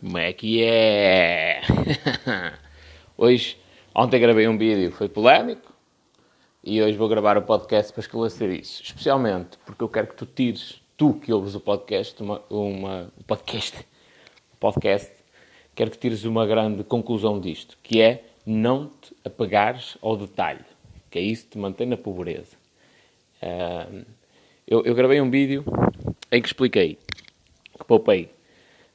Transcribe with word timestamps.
Como 0.00 0.16
é 0.16 0.32
que 0.32 0.64
é? 0.64 1.60
hoje, 3.18 3.58
ontem 3.94 4.18
gravei 4.18 4.48
um 4.48 4.56
vídeo 4.56 4.90
foi 4.92 5.10
polémico 5.10 5.74
e 6.64 6.80
hoje 6.82 6.96
vou 6.96 7.06
gravar 7.06 7.36
o 7.36 7.42
podcast 7.42 7.92
para 7.92 8.00
esclarecer 8.00 8.48
isso. 8.50 8.82
Especialmente 8.82 9.58
porque 9.66 9.84
eu 9.84 9.90
quero 9.90 10.06
que 10.06 10.14
tu 10.14 10.24
tires, 10.24 10.80
tu 10.96 11.12
que 11.12 11.30
ouves 11.30 11.54
o 11.54 11.60
podcast, 11.60 12.22
uma, 12.22 12.42
uma 12.48 13.12
podcast, 13.26 13.86
podcast, 14.58 15.12
quero 15.74 15.90
que 15.90 15.98
tires 15.98 16.24
uma 16.24 16.46
grande 16.46 16.82
conclusão 16.82 17.38
disto, 17.38 17.76
que 17.82 18.00
é 18.00 18.24
não 18.46 18.86
te 18.86 19.14
apegares 19.22 19.98
ao 20.00 20.16
detalhe, 20.16 20.64
que 21.10 21.18
é 21.18 21.22
isso 21.22 21.44
que 21.44 21.50
te 21.50 21.58
mantém 21.58 21.86
na 21.86 21.98
pobreza. 21.98 22.56
Uh, 23.42 24.06
eu, 24.66 24.82
eu 24.82 24.94
gravei 24.94 25.20
um 25.20 25.30
vídeo 25.30 25.62
em 26.32 26.40
que 26.40 26.48
expliquei 26.48 26.96
que 27.78 27.84
poupei 27.84 28.30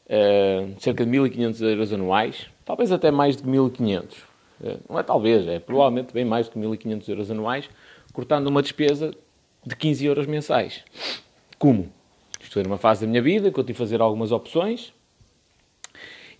uh, 0.05 0.75
cerca 0.79 1.05
de 1.05 1.11
1.500 1.11 1.61
euros 1.61 1.93
anuais, 1.93 2.47
talvez 2.63 2.91
até 2.91 3.11
mais 3.11 3.37
de 3.37 3.43
1.500. 3.43 4.03
Uh, 4.03 4.07
eh, 4.63 4.77
não 4.89 4.99
é 4.99 5.03
talvez, 5.03 5.47
é 5.47 5.59
provavelmente 5.59 6.13
bem 6.13 6.25
mais 6.25 6.49
de 6.49 6.55
1.500 6.55 7.09
euros 7.09 7.31
anuais, 7.31 7.69
cortando 8.13 8.47
uma 8.47 8.61
despesa 8.61 9.13
de 9.65 9.75
15 9.75 10.05
euros 10.05 10.27
mensais. 10.27 10.83
Como? 11.57 11.91
Estou 12.41 12.63
numa 12.63 12.77
fase 12.77 13.05
da 13.05 13.07
minha 13.07 13.21
vida 13.21 13.51
que 13.51 13.59
eu 13.59 13.63
tive 13.63 13.73
de 13.73 13.79
fazer 13.79 14.01
algumas 14.01 14.31
opções 14.31 14.93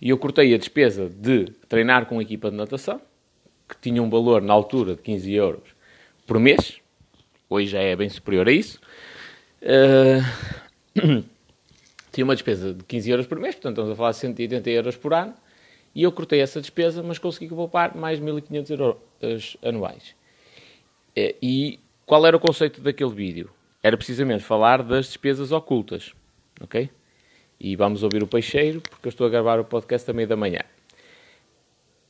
e 0.00 0.10
eu 0.10 0.18
cortei 0.18 0.54
a 0.54 0.58
despesa 0.58 1.08
de 1.08 1.46
treinar 1.68 2.06
com 2.06 2.18
a 2.18 2.22
equipa 2.22 2.50
de 2.50 2.56
natação, 2.56 3.00
que 3.68 3.76
tinha 3.80 4.02
um 4.02 4.08
valor 4.08 4.40
na 4.40 4.52
altura 4.52 4.94
de 4.94 5.02
15 5.02 5.32
euros 5.34 5.76
por 6.26 6.38
mês, 6.38 6.78
hoje 7.48 7.68
já 7.68 7.80
é 7.80 7.94
bem 7.94 8.08
superior 8.08 8.48
a 8.48 8.52
isso. 8.52 8.80
Uh, 9.62 11.24
tinha 12.16 12.24
uma 12.24 12.34
despesa 12.34 12.72
de 12.72 12.82
15 12.82 13.10
euros 13.10 13.26
por 13.26 13.38
mês, 13.38 13.54
portanto 13.54 13.74
estamos 13.74 13.92
a 13.92 13.94
falar 13.94 14.12
de 14.12 14.16
180 14.16 14.70
euros 14.70 14.96
por 14.96 15.12
ano, 15.12 15.34
e 15.94 16.02
eu 16.02 16.10
cortei 16.10 16.40
essa 16.40 16.62
despesa, 16.62 17.02
mas 17.02 17.18
consegui 17.18 17.54
poupar 17.54 17.94
mais 17.94 18.18
1.500 18.18 18.70
euros 18.70 19.56
anuais. 19.62 20.16
E 21.14 21.78
qual 22.06 22.26
era 22.26 22.34
o 22.34 22.40
conceito 22.40 22.80
daquele 22.80 23.10
vídeo? 23.10 23.50
Era 23.82 23.98
precisamente 23.98 24.42
falar 24.42 24.82
das 24.82 25.08
despesas 25.08 25.52
ocultas, 25.52 26.14
ok? 26.58 26.88
E 27.60 27.76
vamos 27.76 28.02
ouvir 28.02 28.22
o 28.22 28.26
peixeiro, 28.26 28.80
porque 28.80 29.08
eu 29.08 29.10
estou 29.10 29.26
a 29.26 29.30
gravar 29.30 29.60
o 29.60 29.64
podcast 29.64 30.10
a 30.10 30.14
meio 30.14 30.26
da 30.26 30.36
manhã. 30.36 30.60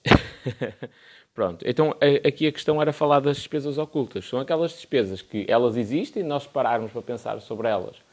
Pronto, 1.35 1.65
então 1.69 1.97
aqui 2.25 2.47
a 2.47 2.53
questão 2.53 2.81
era 2.81 2.93
falar 2.93 3.19
das 3.19 3.39
despesas 3.39 3.77
ocultas. 3.77 4.25
São 4.29 4.39
aquelas 4.39 4.71
despesas 4.71 5.21
que 5.21 5.45
elas 5.49 5.77
existem, 5.77 6.23
nós 6.23 6.47
pararmos 6.47 6.93
para 6.93 7.03
pensar 7.03 7.41
sobre 7.41 7.67
elas 7.69 8.06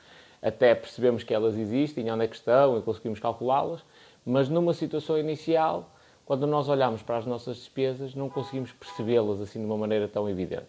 até 0.43 0.75
percebemos 0.75 1.23
que 1.23 1.33
elas 1.33 1.57
existem, 1.57 2.11
onde 2.11 2.25
é 2.25 2.27
que 2.27 2.35
estão 2.35 2.77
e 2.77 2.81
conseguimos 2.81 3.19
calculá-las, 3.19 3.83
mas 4.25 4.49
numa 4.49 4.73
situação 4.73 5.17
inicial, 5.17 5.89
quando 6.25 6.45
nós 6.45 6.67
olhamos 6.67 7.01
para 7.01 7.17
as 7.17 7.25
nossas 7.25 7.57
despesas, 7.57 8.13
não 8.13 8.29
conseguimos 8.29 8.71
percebê-las 8.73 9.39
assim 9.39 9.59
de 9.59 9.65
uma 9.65 9.77
maneira 9.77 10.07
tão 10.07 10.29
evidente. 10.29 10.67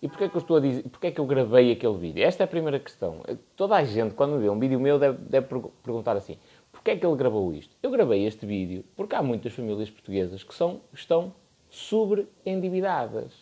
E 0.00 0.08
porquê 0.08 0.28
que 0.28 0.36
eu 0.36 0.40
estou 0.40 0.56
a 0.56 0.60
dizer, 0.60 0.82
porquê 0.84 1.10
que 1.10 1.20
eu 1.20 1.26
gravei 1.26 1.72
aquele 1.72 1.96
vídeo? 1.96 2.22
Esta 2.22 2.42
é 2.42 2.44
a 2.44 2.48
primeira 2.48 2.78
questão. 2.78 3.22
Toda 3.56 3.76
a 3.76 3.84
gente, 3.84 4.14
quando 4.14 4.38
vê 4.38 4.48
um 4.48 4.58
vídeo 4.58 4.78
meu, 4.78 4.98
deve, 4.98 5.18
deve 5.18 5.46
perguntar 5.82 6.16
assim, 6.16 6.38
porquê 6.72 6.92
é 6.92 6.96
que 6.96 7.06
ele 7.06 7.16
gravou 7.16 7.52
isto? 7.54 7.74
Eu 7.82 7.90
gravei 7.90 8.26
este 8.26 8.44
vídeo 8.44 8.84
porque 8.94 9.14
há 9.14 9.22
muitas 9.22 9.52
famílias 9.54 9.90
portuguesas 9.90 10.42
que 10.42 10.54
são, 10.54 10.80
estão 10.92 11.32
sobre-endividadas. 11.70 13.32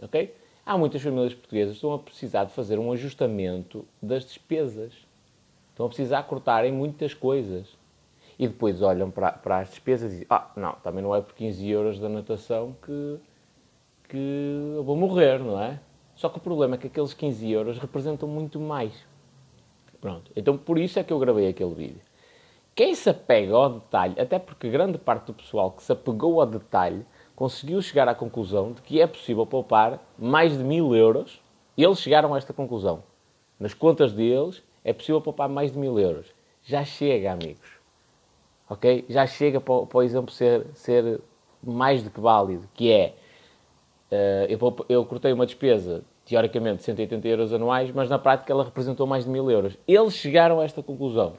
Ok? 0.00 0.34
Há 0.66 0.78
muitas 0.78 1.02
famílias 1.02 1.34
portuguesas 1.34 1.72
que 1.72 1.76
estão 1.76 1.92
a 1.92 1.98
precisar 1.98 2.44
de 2.44 2.52
fazer 2.52 2.78
um 2.78 2.90
ajustamento 2.90 3.84
das 4.00 4.24
despesas. 4.24 4.92
Estão 5.70 5.84
a 5.84 5.88
precisar 5.88 6.22
cortarem 6.22 6.72
muitas 6.72 7.12
coisas. 7.12 7.66
E 8.38 8.48
depois 8.48 8.80
olham 8.80 9.10
para, 9.10 9.32
para 9.32 9.58
as 9.58 9.68
despesas 9.68 10.10
e 10.10 10.14
dizem, 10.14 10.26
ah, 10.30 10.50
não, 10.56 10.72
também 10.76 11.02
não 11.02 11.14
é 11.14 11.20
por 11.20 11.34
15 11.34 11.68
euros 11.68 11.98
da 11.98 12.08
natação 12.08 12.74
que, 12.82 13.18
que 14.08 14.74
eu 14.76 14.82
vou 14.82 14.96
morrer, 14.96 15.38
não 15.38 15.60
é? 15.60 15.78
Só 16.16 16.28
que 16.28 16.38
o 16.38 16.40
problema 16.40 16.76
é 16.76 16.78
que 16.78 16.86
aqueles 16.86 17.12
15 17.12 17.50
euros 17.50 17.78
representam 17.78 18.28
muito 18.28 18.58
mais. 18.58 18.92
Pronto. 20.00 20.32
Então 20.34 20.56
por 20.56 20.78
isso 20.78 20.98
é 20.98 21.04
que 21.04 21.12
eu 21.12 21.18
gravei 21.18 21.48
aquele 21.48 21.74
vídeo. 21.74 22.00
Quem 22.74 22.94
se 22.94 23.08
apega 23.10 23.54
ao 23.54 23.74
detalhe, 23.74 24.18
até 24.18 24.38
porque 24.38 24.68
grande 24.68 24.98
parte 24.98 25.26
do 25.26 25.34
pessoal 25.34 25.70
que 25.70 25.82
se 25.82 25.92
apegou 25.92 26.40
ao 26.40 26.46
detalhe 26.46 27.04
conseguiu 27.34 27.80
chegar 27.82 28.08
à 28.08 28.14
conclusão 28.14 28.72
de 28.72 28.82
que 28.82 29.00
é 29.00 29.06
possível 29.06 29.46
poupar 29.46 30.00
mais 30.18 30.56
de 30.56 30.62
mil 30.62 30.94
euros. 30.94 31.40
Eles 31.76 31.98
chegaram 31.98 32.34
a 32.34 32.38
esta 32.38 32.52
conclusão. 32.52 33.02
Nas 33.58 33.74
contas 33.74 34.12
deles, 34.12 34.62
é 34.84 34.92
possível 34.92 35.20
poupar 35.20 35.48
mais 35.48 35.72
de 35.72 35.78
mil 35.78 35.98
euros. 35.98 36.26
Já 36.62 36.84
chega, 36.84 37.32
amigos. 37.32 37.68
Ok? 38.68 39.04
Já 39.08 39.26
chega 39.26 39.60
para, 39.60 39.86
para 39.86 39.98
o 39.98 40.02
exemplo 40.02 40.30
ser, 40.30 40.66
ser 40.74 41.20
mais 41.62 42.02
do 42.02 42.10
que 42.10 42.20
válido, 42.20 42.68
que 42.74 42.90
é, 42.90 43.14
uh, 44.10 44.46
eu, 44.48 44.76
eu 44.88 45.04
cortei 45.04 45.32
uma 45.32 45.46
despesa, 45.46 46.02
teoricamente, 46.24 46.78
de 46.78 46.84
180 46.84 47.28
euros 47.28 47.52
anuais, 47.52 47.90
mas 47.90 48.08
na 48.08 48.18
prática 48.18 48.52
ela 48.52 48.64
representou 48.64 49.06
mais 49.06 49.24
de 49.24 49.30
mil 49.30 49.50
euros. 49.50 49.76
Eles 49.86 50.14
chegaram 50.14 50.60
a 50.60 50.64
esta 50.64 50.82
conclusão. 50.82 51.34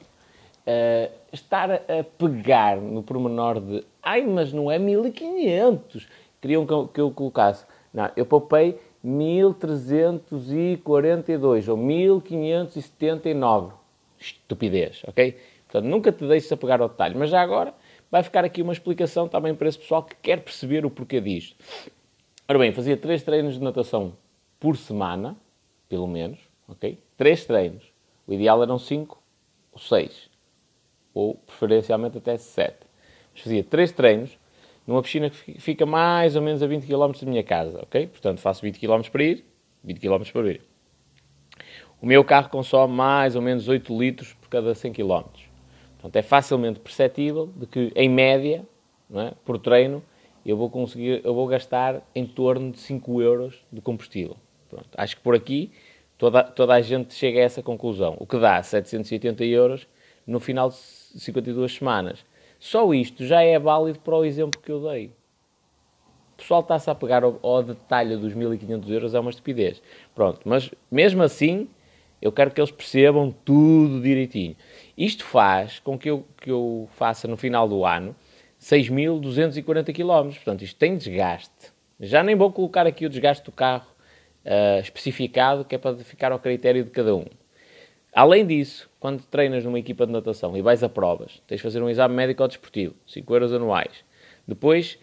Uh, 0.66 1.06
estar 1.32 1.70
a 1.70 2.02
pegar 2.18 2.78
no 2.78 3.00
pormenor 3.00 3.60
de 3.60 3.84
ai, 4.02 4.26
mas 4.26 4.52
não 4.52 4.68
é 4.68 4.80
1500. 4.80 6.08
Queriam 6.40 6.66
que 6.66 6.72
eu, 6.72 6.88
que 6.88 7.00
eu 7.00 7.12
colocasse. 7.12 7.64
Não, 7.94 8.10
eu 8.16 8.26
poupei 8.26 8.76
1342 9.02 11.68
ou 11.68 11.76
1579. 11.76 13.74
Estupidez, 14.18 15.02
ok? 15.06 15.38
Portanto, 15.68 15.88
nunca 15.88 16.10
te 16.10 16.26
deixes 16.26 16.50
a 16.50 16.56
pegar 16.56 16.80
ao 16.80 16.88
detalhe. 16.88 17.14
Mas 17.16 17.30
já 17.30 17.40
agora 17.40 17.72
vai 18.10 18.24
ficar 18.24 18.44
aqui 18.44 18.60
uma 18.60 18.72
explicação 18.72 19.28
também 19.28 19.54
para 19.54 19.68
esse 19.68 19.78
pessoal 19.78 20.02
que 20.02 20.16
quer 20.16 20.40
perceber 20.40 20.84
o 20.84 20.90
porquê 20.90 21.20
disto. 21.20 21.54
Ora 22.48 22.58
bem, 22.58 22.72
fazia 22.72 22.96
três 22.96 23.22
treinos 23.22 23.54
de 23.54 23.62
natação 23.62 24.14
por 24.58 24.76
semana, 24.76 25.36
pelo 25.88 26.08
menos, 26.08 26.40
ok? 26.66 26.98
Três 27.16 27.44
treinos. 27.44 27.84
O 28.26 28.32
ideal 28.32 28.60
eram 28.62 28.78
cinco 28.78 29.22
ou 29.72 29.78
seis 29.78 30.34
ou 31.16 31.34
preferencialmente 31.34 32.18
até 32.18 32.36
7. 32.36 32.76
Mas 33.32 33.42
fazia 33.42 33.64
3 33.64 33.92
treinos 33.92 34.38
numa 34.86 35.00
piscina 35.00 35.30
que 35.30 35.58
fica 35.58 35.86
mais 35.86 36.36
ou 36.36 36.42
menos 36.42 36.62
a 36.62 36.66
20 36.66 36.86
km 36.86 37.10
da 37.18 37.26
minha 37.26 37.42
casa, 37.42 37.80
ok? 37.82 38.06
Portanto, 38.08 38.38
faço 38.38 38.60
20 38.60 38.78
km 38.78 39.00
para 39.10 39.24
ir, 39.24 39.44
20 39.82 39.98
km 39.98 40.30
para 40.30 40.42
vir. 40.42 40.60
O 42.02 42.06
meu 42.06 42.22
carro 42.22 42.50
consome 42.50 42.92
mais 42.92 43.34
ou 43.34 43.40
menos 43.40 43.66
8 43.66 43.98
litros 43.98 44.34
por 44.34 44.50
cada 44.50 44.74
100 44.74 44.92
km. 44.92 45.24
Portanto, 45.94 46.16
é 46.16 46.22
facilmente 46.22 46.80
perceptível 46.80 47.50
de 47.56 47.66
que, 47.66 47.90
em 47.96 48.10
média, 48.10 48.62
é, 49.14 49.32
por 49.42 49.58
treino, 49.58 50.04
eu 50.44 50.54
vou 50.54 50.68
conseguir, 50.68 51.22
eu 51.24 51.32
vou 51.32 51.46
gastar 51.46 52.06
em 52.14 52.26
torno 52.26 52.72
de 52.72 52.78
5 52.78 53.22
euros 53.22 53.64
de 53.72 53.80
combustível. 53.80 54.36
Pronto. 54.68 54.88
Acho 54.94 55.16
que 55.16 55.22
por 55.22 55.34
aqui 55.34 55.72
toda, 56.18 56.44
toda 56.44 56.74
a 56.74 56.82
gente 56.82 57.14
chega 57.14 57.40
a 57.40 57.42
essa 57.42 57.62
conclusão. 57.62 58.16
O 58.20 58.26
que 58.26 58.38
dá 58.38 58.62
780 58.62 59.44
euros 59.46 59.88
no 60.26 60.38
final 60.38 60.68
de 60.68 61.05
52 61.16 61.74
semanas. 61.74 62.24
Só 62.58 62.92
isto 62.94 63.24
já 63.24 63.42
é 63.42 63.58
válido 63.58 63.98
para 64.00 64.16
o 64.16 64.24
exemplo 64.24 64.60
que 64.60 64.70
eu 64.70 64.80
dei. 64.80 65.12
O 66.34 66.36
pessoal 66.38 66.60
está-se 66.60 66.90
a 66.90 66.94
pegar 66.94 67.24
ao, 67.24 67.38
ao 67.42 67.62
detalhe 67.62 68.16
dos 68.16 68.34
1500 68.34 68.90
euros, 68.90 69.14
é 69.14 69.20
uma 69.20 69.30
estupidez. 69.30 69.82
Pronto, 70.14 70.40
mas 70.44 70.70
mesmo 70.90 71.22
assim, 71.22 71.68
eu 72.20 72.30
quero 72.32 72.50
que 72.50 72.60
eles 72.60 72.70
percebam 72.70 73.34
tudo 73.44 74.00
direitinho. 74.02 74.56
Isto 74.96 75.24
faz 75.24 75.78
com 75.78 75.98
que 75.98 76.10
eu, 76.10 76.26
que 76.40 76.50
eu 76.50 76.88
faça 76.92 77.26
no 77.28 77.36
final 77.36 77.68
do 77.68 77.84
ano 77.84 78.14
6.240 78.60 79.94
km. 79.94 80.34
Portanto, 80.34 80.62
isto 80.62 80.78
tem 80.78 80.96
desgaste. 80.96 81.72
Já 82.00 82.22
nem 82.22 82.34
vou 82.34 82.52
colocar 82.52 82.86
aqui 82.86 83.06
o 83.06 83.08
desgaste 83.08 83.44
do 83.44 83.52
carro 83.52 83.86
uh, 84.44 84.80
especificado, 84.80 85.64
que 85.64 85.74
é 85.74 85.78
para 85.78 85.96
ficar 85.98 86.32
ao 86.32 86.38
critério 86.38 86.84
de 86.84 86.90
cada 86.90 87.14
um. 87.14 87.24
Além 88.16 88.46
disso, 88.46 88.88
quando 88.98 89.22
treinas 89.24 89.62
numa 89.62 89.78
equipa 89.78 90.06
de 90.06 90.12
natação 90.12 90.56
e 90.56 90.62
vais 90.62 90.82
a 90.82 90.88
provas, 90.88 91.42
tens 91.46 91.58
de 91.58 91.62
fazer 91.62 91.82
um 91.82 91.90
exame 91.90 92.14
médico 92.14 92.48
desportivo, 92.48 92.94
5 93.06 93.34
euros 93.34 93.52
anuais. 93.52 94.02
Depois, 94.48 94.98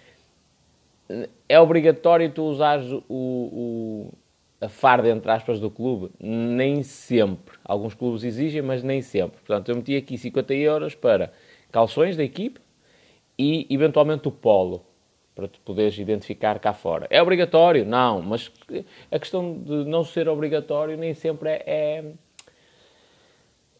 é 1.47 1.59
obrigatório 1.59 2.31
tu 2.31 2.41
usares 2.41 2.91
o, 2.91 3.03
o, 3.07 4.13
a 4.59 4.67
farda, 4.67 5.09
entre 5.09 5.29
aspas, 5.29 5.59
do 5.59 5.69
clube? 5.69 6.09
Nem 6.19 6.81
sempre. 6.81 7.55
Alguns 7.63 7.93
clubes 7.93 8.23
exigem, 8.23 8.63
mas 8.63 8.81
nem 8.81 8.99
sempre. 8.99 9.37
Portanto, 9.45 9.69
eu 9.69 9.75
meti 9.75 9.95
aqui 9.95 10.17
50 10.17 10.51
euros 10.55 10.95
para 10.95 11.31
calções 11.71 12.17
da 12.17 12.23
equipe 12.23 12.59
e, 13.37 13.67
eventualmente, 13.69 14.27
o 14.27 14.31
polo, 14.31 14.83
para 15.35 15.47
tu 15.47 15.59
poderes 15.59 15.95
identificar 15.99 16.57
cá 16.57 16.73
fora. 16.73 17.05
É 17.11 17.21
obrigatório? 17.21 17.85
Não, 17.85 18.23
mas 18.23 18.51
a 19.11 19.19
questão 19.19 19.53
de 19.53 19.85
não 19.85 20.03
ser 20.03 20.27
obrigatório 20.27 20.97
nem 20.97 21.13
sempre 21.13 21.51
é, 21.51 21.63
é 21.67 22.13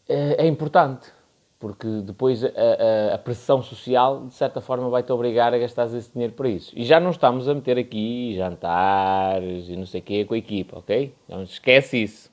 é, 0.07 0.43
é 0.43 0.47
importante, 0.47 1.11
porque 1.59 1.87
depois 2.01 2.43
a, 2.43 2.47
a, 2.47 3.15
a, 3.15 3.17
pressão 3.17 3.61
social, 3.61 4.27
de 4.27 4.33
certa 4.33 4.59
forma, 4.59 4.89
vai-te 4.89 5.11
obrigar 5.11 5.53
a 5.53 5.57
gastar 5.57 5.85
esse 5.85 6.11
dinheiro 6.11 6.33
para 6.33 6.49
isso. 6.49 6.71
E 6.75 6.83
já 6.83 6.99
não 6.99 7.11
estamos 7.11 7.47
a 7.47 7.53
meter 7.53 7.77
aqui 7.77 8.35
jantares 8.35 9.69
e 9.69 9.75
não 9.75 9.85
sei 9.85 10.01
o 10.01 10.03
quê 10.03 10.25
com 10.25 10.33
a 10.33 10.37
equipa, 10.37 10.79
ok? 10.79 11.13
Não 11.27 11.43
esquece 11.43 12.03
isso. 12.03 12.31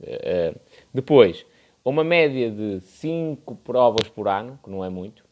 Uh, 0.00 0.58
depois, 0.92 1.46
uma 1.84 2.02
média 2.02 2.50
de 2.50 2.80
5 2.80 3.54
provas 3.56 4.08
por 4.08 4.26
ano, 4.26 4.58
que 4.62 4.68
não 4.68 4.84
é 4.84 4.90
muito. 4.90 5.24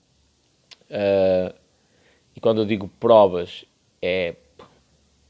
Uh, 0.88 1.52
e 2.36 2.40
quando 2.40 2.60
eu 2.60 2.64
digo 2.64 2.88
provas, 3.00 3.64
é, 4.00 4.36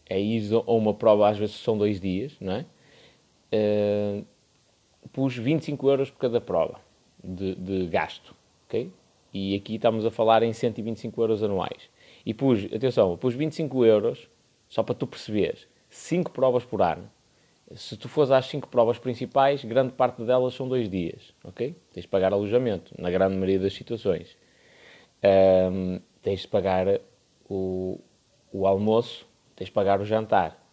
é 0.06 0.20
ir 0.20 0.52
a 0.55 0.70
uma 0.73 0.93
prova, 0.93 1.29
às 1.29 1.38
vezes 1.38 1.56
são 1.56 1.79
dois 1.79 2.00
dias, 2.00 2.37
não 2.38 2.52
é? 2.52 2.67
Uh, 3.50 4.26
pus 5.12 5.37
25 5.37 5.89
euros 5.89 6.11
por 6.11 6.19
cada 6.19 6.41
prova 6.41 6.81
de, 7.23 7.55
de 7.55 7.87
gasto, 7.87 8.35
ok? 8.67 8.91
E 9.33 9.55
aqui 9.56 9.77
estamos 9.77 10.06
a 10.06 10.11
falar 10.11 10.43
em 10.43 10.53
125 10.53 11.21
euros 11.21 11.43
anuais. 11.43 11.91
E 12.25 12.33
pus, 12.33 12.65
atenção, 12.73 13.17
pus 13.17 13.35
25 13.35 13.85
euros, 13.85 14.29
só 14.69 14.83
para 14.83 14.95
tu 14.95 15.06
perceberes, 15.06 15.67
5 15.91 16.31
provas 16.31 16.65
por 16.65 16.81
ano. 16.83 17.11
Se 17.75 17.97
tu 17.97 18.09
fores 18.09 18.31
às 18.31 18.47
5 18.47 18.69
provas 18.69 18.99
principais, 18.99 19.65
grande 19.65 19.93
parte 19.93 20.23
delas 20.23 20.55
são 20.55 20.69
dois 20.69 20.89
dias, 20.89 21.35
ok? 21.43 21.75
Tens 21.93 22.03
de 22.03 22.09
pagar 22.09 22.33
alojamento, 22.33 22.95
na 22.99 23.11
grande 23.11 23.35
maioria 23.35 23.59
das 23.59 23.75
situações. 23.75 24.37
Um, 25.25 26.00
tens 26.23 26.41
de 26.41 26.49
pagar 26.49 27.00
o, 27.49 27.99
o 28.53 28.67
almoço, 28.67 29.27
tens 29.57 29.67
de 29.67 29.73
pagar 29.73 30.00
o 30.00 30.05
jantar, 30.05 30.63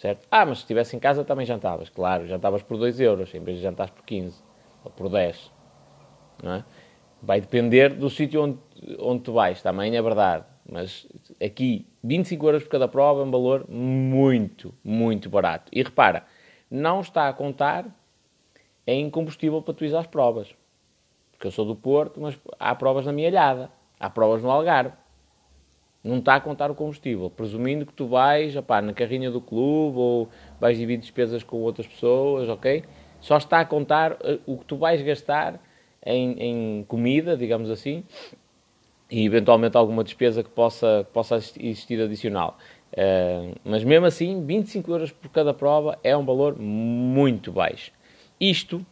certo? 0.00 0.26
Ah, 0.30 0.46
mas 0.46 0.58
se 0.58 0.64
estivesse 0.64 0.96
em 0.96 0.98
casa 0.98 1.24
também 1.24 1.44
jantavas, 1.44 1.90
claro, 1.90 2.26
jantavas 2.26 2.62
por 2.62 2.78
2 2.78 2.98
euros, 3.00 3.34
em 3.34 3.40
vez 3.40 3.58
de 3.58 3.62
jantares 3.62 3.92
por 3.92 4.02
15 4.04 4.42
ou 4.82 4.90
por 4.90 5.10
10, 5.10 5.52
não 6.42 6.54
é? 6.54 6.64
Vai 7.22 7.38
depender 7.38 7.90
do 7.90 8.08
sítio 8.08 8.42
onde, 8.42 8.58
onde 8.98 9.22
tu 9.24 9.32
vais, 9.34 9.60
também 9.60 9.94
é 9.94 10.00
verdade. 10.00 10.46
Mas 10.66 11.06
aqui, 11.42 11.86
25 12.02 12.46
euros 12.46 12.62
por 12.62 12.70
cada 12.70 12.88
prova 12.88 13.20
é 13.20 13.24
um 13.24 13.30
valor 13.30 13.66
muito, 13.68 14.72
muito 14.82 15.28
barato. 15.28 15.70
E 15.70 15.82
repara, 15.82 16.24
não 16.70 17.00
está 17.00 17.28
a 17.28 17.32
contar 17.34 17.84
em 18.86 19.10
combustível 19.10 19.60
para 19.60 19.74
tu 19.74 19.84
ir 19.84 19.94
às 19.94 20.06
provas. 20.06 20.54
Porque 21.32 21.46
eu 21.46 21.50
sou 21.50 21.66
do 21.66 21.76
Porto, 21.76 22.20
mas 22.20 22.38
há 22.58 22.74
provas 22.74 23.04
na 23.04 23.12
minha 23.12 23.28
alhada. 23.28 23.70
Há 23.98 24.08
provas 24.08 24.42
no 24.42 24.50
Algarve. 24.50 24.94
Não 26.02 26.18
está 26.18 26.36
a 26.36 26.40
contar 26.40 26.70
o 26.70 26.74
combustível. 26.74 27.28
Presumindo 27.30 27.84
que 27.84 27.92
tu 27.92 28.06
vais 28.06 28.54
na 28.54 28.92
carrinha 28.92 29.30
do 29.30 29.40
clube 29.40 29.98
ou 29.98 30.28
vais 30.58 30.78
dividir 30.78 31.02
despesas 31.02 31.42
com 31.42 31.58
outras 31.58 31.86
pessoas, 31.86 32.48
ok? 32.48 32.84
Só 33.20 33.36
está 33.36 33.60
a 33.60 33.64
contar 33.64 34.16
eh, 34.22 34.38
o 34.46 34.56
que 34.56 34.64
tu 34.64 34.76
vais 34.76 35.02
gastar 35.02 35.60
em, 36.04 36.32
em 36.38 36.84
comida, 36.84 37.36
digamos 37.36 37.68
assim, 37.68 38.02
e 39.10 39.24
eventualmente 39.24 39.76
alguma 39.76 40.02
despesa 40.02 40.42
que 40.42 40.50
possa, 40.50 41.06
possa 41.12 41.36
existir 41.36 42.00
adicional. 42.00 42.56
Uh, 42.92 43.54
mas 43.64 43.84
mesmo 43.84 44.06
assim, 44.06 44.44
25 44.44 44.90
euros 44.90 45.12
por 45.12 45.30
cada 45.30 45.54
prova 45.54 45.98
é 46.02 46.16
um 46.16 46.24
valor 46.24 46.58
muito 46.58 47.52
baixo. 47.52 47.92
Isto, 48.40 48.84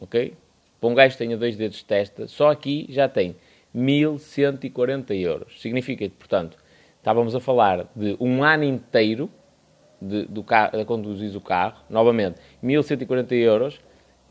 ok? 0.00 0.34
Para 0.80 0.88
um 0.88 0.94
gajo 0.94 1.12
que 1.12 1.18
tenha 1.18 1.36
dois 1.36 1.56
dedos 1.56 1.78
de 1.78 1.84
testa, 1.84 2.26
só 2.26 2.50
aqui 2.50 2.86
já 2.88 3.08
tem 3.08 3.36
1140 3.72 5.14
euros. 5.14 5.60
Significa 5.60 6.08
portanto, 6.18 6.56
estávamos 6.96 7.34
a 7.34 7.40
falar 7.40 7.88
de 7.94 8.16
um 8.20 8.42
ano 8.42 8.64
inteiro 8.64 9.30
de, 10.00 10.24
do 10.24 10.42
carro, 10.42 10.78
de 10.78 10.84
conduzir 10.84 11.36
o 11.36 11.40
carro, 11.40 11.84
novamente, 11.88 12.40
1140 12.62 13.34
euros 13.34 13.80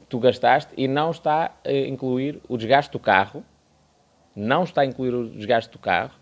tu 0.09 0.19
gastaste 0.19 0.74
e 0.75 0.88
não 0.88 1.12
está 1.12 1.56
a 1.63 1.71
incluir 1.71 2.41
o 2.50 2.57
desgaste 2.57 2.91
do 2.91 3.00
carro, 3.00 3.45
não 4.36 4.63
está 4.63 4.81
a 4.81 4.86
incluir 4.86 5.13
o 5.13 5.30
desgaste 5.30 5.71
do 5.71 5.77
carro 5.77 6.15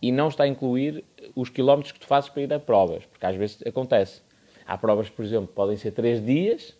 e 0.00 0.12
não 0.12 0.28
está 0.28 0.44
a 0.44 0.48
incluir 0.48 1.04
os 1.34 1.48
quilómetros 1.48 1.92
que 1.92 2.00
tu 2.00 2.06
fazes 2.06 2.28
para 2.28 2.42
ir 2.42 2.52
a 2.52 2.60
provas, 2.60 3.04
porque 3.06 3.24
às 3.24 3.34
vezes 3.34 3.62
acontece. 3.66 4.22
Há 4.66 4.76
provas, 4.76 5.08
por 5.08 5.24
exemplo, 5.24 5.48
podem 5.48 5.76
ser 5.76 5.92
três 5.92 6.24
dias 6.24 6.76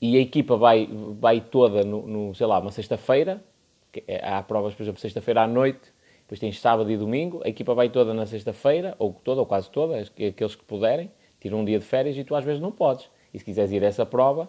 e 0.00 0.16
a 0.16 0.20
equipa 0.20 0.56
vai, 0.56 0.88
vai 1.20 1.40
toda 1.40 1.84
no, 1.84 2.06
no 2.06 2.34
sei 2.34 2.46
lá, 2.46 2.58
uma 2.58 2.72
sexta-feira. 2.72 3.44
É, 4.06 4.26
há 4.26 4.42
provas, 4.42 4.74
por 4.74 4.82
exemplo, 4.82 5.00
sexta-feira 5.00 5.42
à 5.42 5.46
noite, 5.46 5.92
depois 6.22 6.38
tens 6.38 6.60
sábado 6.60 6.90
e 6.90 6.96
domingo. 6.96 7.40
A 7.44 7.48
equipa 7.48 7.74
vai 7.74 7.88
toda 7.88 8.14
na 8.14 8.26
sexta-feira, 8.26 8.94
ou 8.98 9.12
toda, 9.12 9.40
ou 9.40 9.46
quase 9.46 9.70
toda, 9.70 9.98
aqueles 9.98 10.54
que 10.54 10.64
puderem, 10.64 11.10
tiram 11.40 11.60
um 11.60 11.64
dia 11.64 11.78
de 11.78 11.84
férias 11.84 12.16
e 12.16 12.22
tu 12.22 12.34
às 12.34 12.44
vezes 12.44 12.60
não 12.60 12.70
podes. 12.70 13.10
E 13.34 13.38
se 13.38 13.44
quiseres 13.44 13.72
ir 13.72 13.82
a 13.82 13.86
essa 13.86 14.06
prova, 14.06 14.48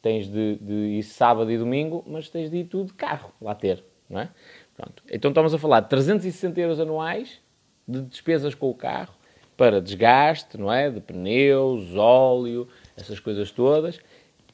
tens 0.00 0.28
de, 0.28 0.56
de 0.56 0.72
ir 0.72 1.02
sábado 1.02 1.50
e 1.50 1.58
domingo, 1.58 2.04
mas 2.06 2.28
tens 2.28 2.50
de 2.50 2.58
ir 2.58 2.64
tudo 2.64 2.86
de 2.86 2.94
carro 2.94 3.32
lá 3.40 3.54
ter, 3.54 3.82
não 4.08 4.20
é? 4.20 4.30
Pronto. 4.76 5.02
Então 5.10 5.30
estamos 5.30 5.52
a 5.52 5.58
falar 5.58 5.80
de 5.80 5.88
360 5.88 6.60
euros 6.60 6.78
anuais 6.78 7.40
de 7.88 8.02
despesas 8.02 8.54
com 8.54 8.70
o 8.70 8.74
carro 8.74 9.14
para 9.56 9.80
desgaste, 9.80 10.58
não 10.58 10.72
é? 10.72 10.90
De 10.90 11.00
pneus, 11.00 11.96
óleo, 11.96 12.68
essas 12.96 13.18
coisas 13.18 13.50
todas 13.50 13.98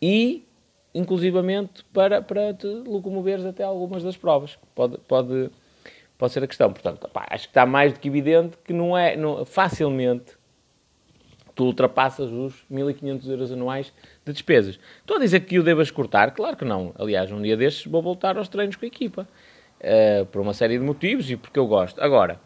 e 0.01 0.47
inclusivamente 0.95 1.85
para, 1.93 2.21
para 2.21 2.53
te 2.55 2.67
locomoveres 2.67 3.45
até 3.45 3.63
algumas 3.65 4.03
das 4.03 4.17
provas. 4.17 4.59
Pode, 4.75 4.99
pode, 5.09 5.51
pode 6.19 6.33
ser 6.33 6.45
a 6.45 6.47
questão. 6.47 6.73
Portanto, 6.73 7.09
acho 7.15 7.45
que 7.45 7.51
está 7.51 7.65
mais 7.67 7.93
do 7.93 8.01
que 8.01 8.09
evidente 8.09 8.57
que 8.65 8.73
não 8.73 8.97
é 8.97 9.17
não, 9.17 9.45
facilmente 9.45 10.37
tu 11.55 11.65
ultrapassas 11.65 12.31
os 12.31 12.65
1.500 12.71 13.29
euros 13.29 13.53
anuais 13.53 13.93
de 14.25 14.33
despesas. 14.33 14.79
Estou 15.01 15.17
a 15.17 15.21
dizer 15.21 15.41
que 15.41 15.59
o 15.59 15.63
devas 15.63 15.91
cortar? 15.91 16.33
Claro 16.33 16.57
que 16.57 16.65
não. 16.65 16.93
Aliás, 16.99 17.31
um 17.31 17.41
dia 17.41 17.57
destes 17.57 17.91
vou 17.91 18.03
voltar 18.03 18.37
aos 18.39 18.49
treinos 18.49 18.77
com 18.77 18.85
a 18.85 18.89
equipa. 18.89 19.29
Uh, 19.81 20.25
por 20.27 20.41
uma 20.41 20.55
série 20.55 20.79
de 20.79 20.85
motivos 20.85 21.29
e 21.29 21.37
porque 21.37 21.59
eu 21.59 21.67
gosto. 21.67 22.01
Agora, 22.01 22.41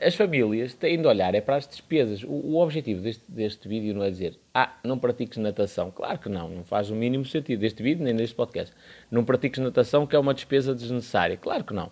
as 0.00 0.14
famílias 0.14 0.74
têm 0.74 1.00
de 1.00 1.06
olhar 1.06 1.34
é 1.34 1.40
para 1.40 1.56
as 1.56 1.66
despesas. 1.66 2.22
O, 2.22 2.28
o 2.28 2.60
objetivo 2.60 3.00
deste, 3.00 3.30
deste 3.30 3.68
vídeo 3.68 3.94
não 3.94 4.04
é 4.04 4.10
dizer, 4.10 4.38
ah, 4.52 4.76
não 4.84 4.98
pratiques 4.98 5.38
natação. 5.38 5.90
Claro 5.90 6.18
que 6.18 6.28
não, 6.28 6.48
não 6.48 6.64
faz 6.64 6.90
o 6.90 6.94
mínimo 6.94 7.24
sentido 7.24 7.60
deste 7.60 7.82
vídeo 7.82 8.04
nem 8.04 8.14
deste 8.14 8.34
podcast. 8.34 8.74
Não 9.10 9.24
pratiques 9.24 9.62
natação 9.62 10.06
que 10.06 10.16
é 10.16 10.18
uma 10.18 10.34
despesa 10.34 10.74
desnecessária. 10.74 11.36
Claro 11.36 11.64
que 11.64 11.72
não. 11.72 11.86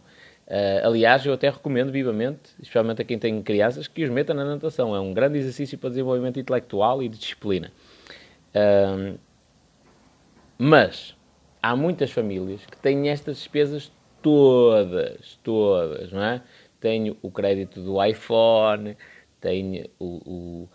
Uh, 0.46 0.86
aliás, 0.86 1.26
eu 1.26 1.32
até 1.32 1.50
recomendo 1.50 1.90
vivamente, 1.90 2.50
especialmente 2.60 3.02
a 3.02 3.04
quem 3.04 3.18
tem 3.18 3.42
crianças, 3.42 3.88
que 3.88 4.04
os 4.04 4.10
meta 4.10 4.32
na 4.32 4.44
natação. 4.44 4.94
É 4.94 5.00
um 5.00 5.12
grande 5.12 5.38
exercício 5.38 5.76
para 5.78 5.90
desenvolvimento 5.90 6.38
intelectual 6.38 7.02
e 7.02 7.08
de 7.08 7.18
disciplina. 7.18 7.72
Uh, 8.54 9.18
mas 10.58 11.16
há 11.62 11.74
muitas 11.74 12.10
famílias 12.10 12.64
que 12.64 12.76
têm 12.78 13.08
estas 13.08 13.38
despesas 13.38 13.90
todas, 14.22 15.38
todas, 15.42 16.10
não 16.12 16.22
é? 16.22 16.42
Tenho 16.80 17.16
o 17.22 17.30
crédito 17.30 17.80
do 17.82 18.02
iPhone, 18.04 18.96
tenho 19.40 19.88
o, 19.98 20.04
o, 20.04 20.68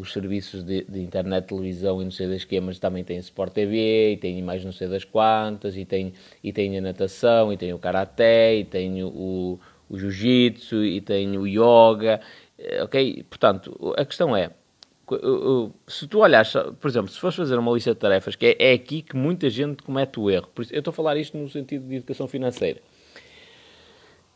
os 0.00 0.12
serviços 0.12 0.62
de, 0.62 0.84
de, 0.84 1.00
internet, 1.00 1.46
televisão 1.46 2.00
e 2.00 2.04
não 2.04 2.10
sei 2.10 2.26
das 2.26 2.38
esquemas, 2.38 2.78
também 2.78 3.04
tenho 3.04 3.20
Sport 3.20 3.52
TV, 3.52 4.12
e 4.12 4.16
tenho 4.16 4.44
mais 4.44 4.64
não 4.64 4.72
sei 4.72 4.88
das 4.88 5.04
quantas, 5.04 5.76
e 5.76 5.84
tenho, 5.84 6.12
e 6.42 6.52
tenho 6.52 6.78
a 6.78 6.80
natação, 6.80 7.52
e 7.52 7.56
tenho 7.56 7.76
o 7.76 7.78
karaté, 7.78 8.56
e 8.56 8.64
tenho 8.64 9.08
o, 9.08 9.60
o 9.88 9.98
jiu-jitsu, 9.98 10.84
e 10.84 11.00
tenho 11.00 11.40
o 11.40 11.46
yoga, 11.46 12.20
eh, 12.58 12.82
ok? 12.82 13.24
Portanto, 13.30 13.94
a 13.96 14.04
questão 14.04 14.36
é, 14.36 14.50
se 15.86 16.06
tu 16.06 16.18
olhas, 16.18 16.52
por 16.80 16.88
exemplo, 16.88 17.10
se 17.10 17.18
fores 17.18 17.36
fazer 17.36 17.58
uma 17.58 17.72
lista 17.72 17.94
de 17.94 18.00
tarefas, 18.00 18.36
que 18.36 18.46
é, 18.46 18.70
é 18.70 18.72
aqui 18.74 19.00
que 19.00 19.16
muita 19.16 19.48
gente 19.48 19.82
comete 19.82 20.20
o 20.20 20.30
erro. 20.30 20.48
Eu 20.70 20.80
estou 20.80 20.90
a 20.90 20.94
falar 20.94 21.16
isto 21.16 21.36
no 21.38 21.48
sentido 21.48 21.88
de 21.88 21.96
educação 21.96 22.28
financeira. 22.28 22.80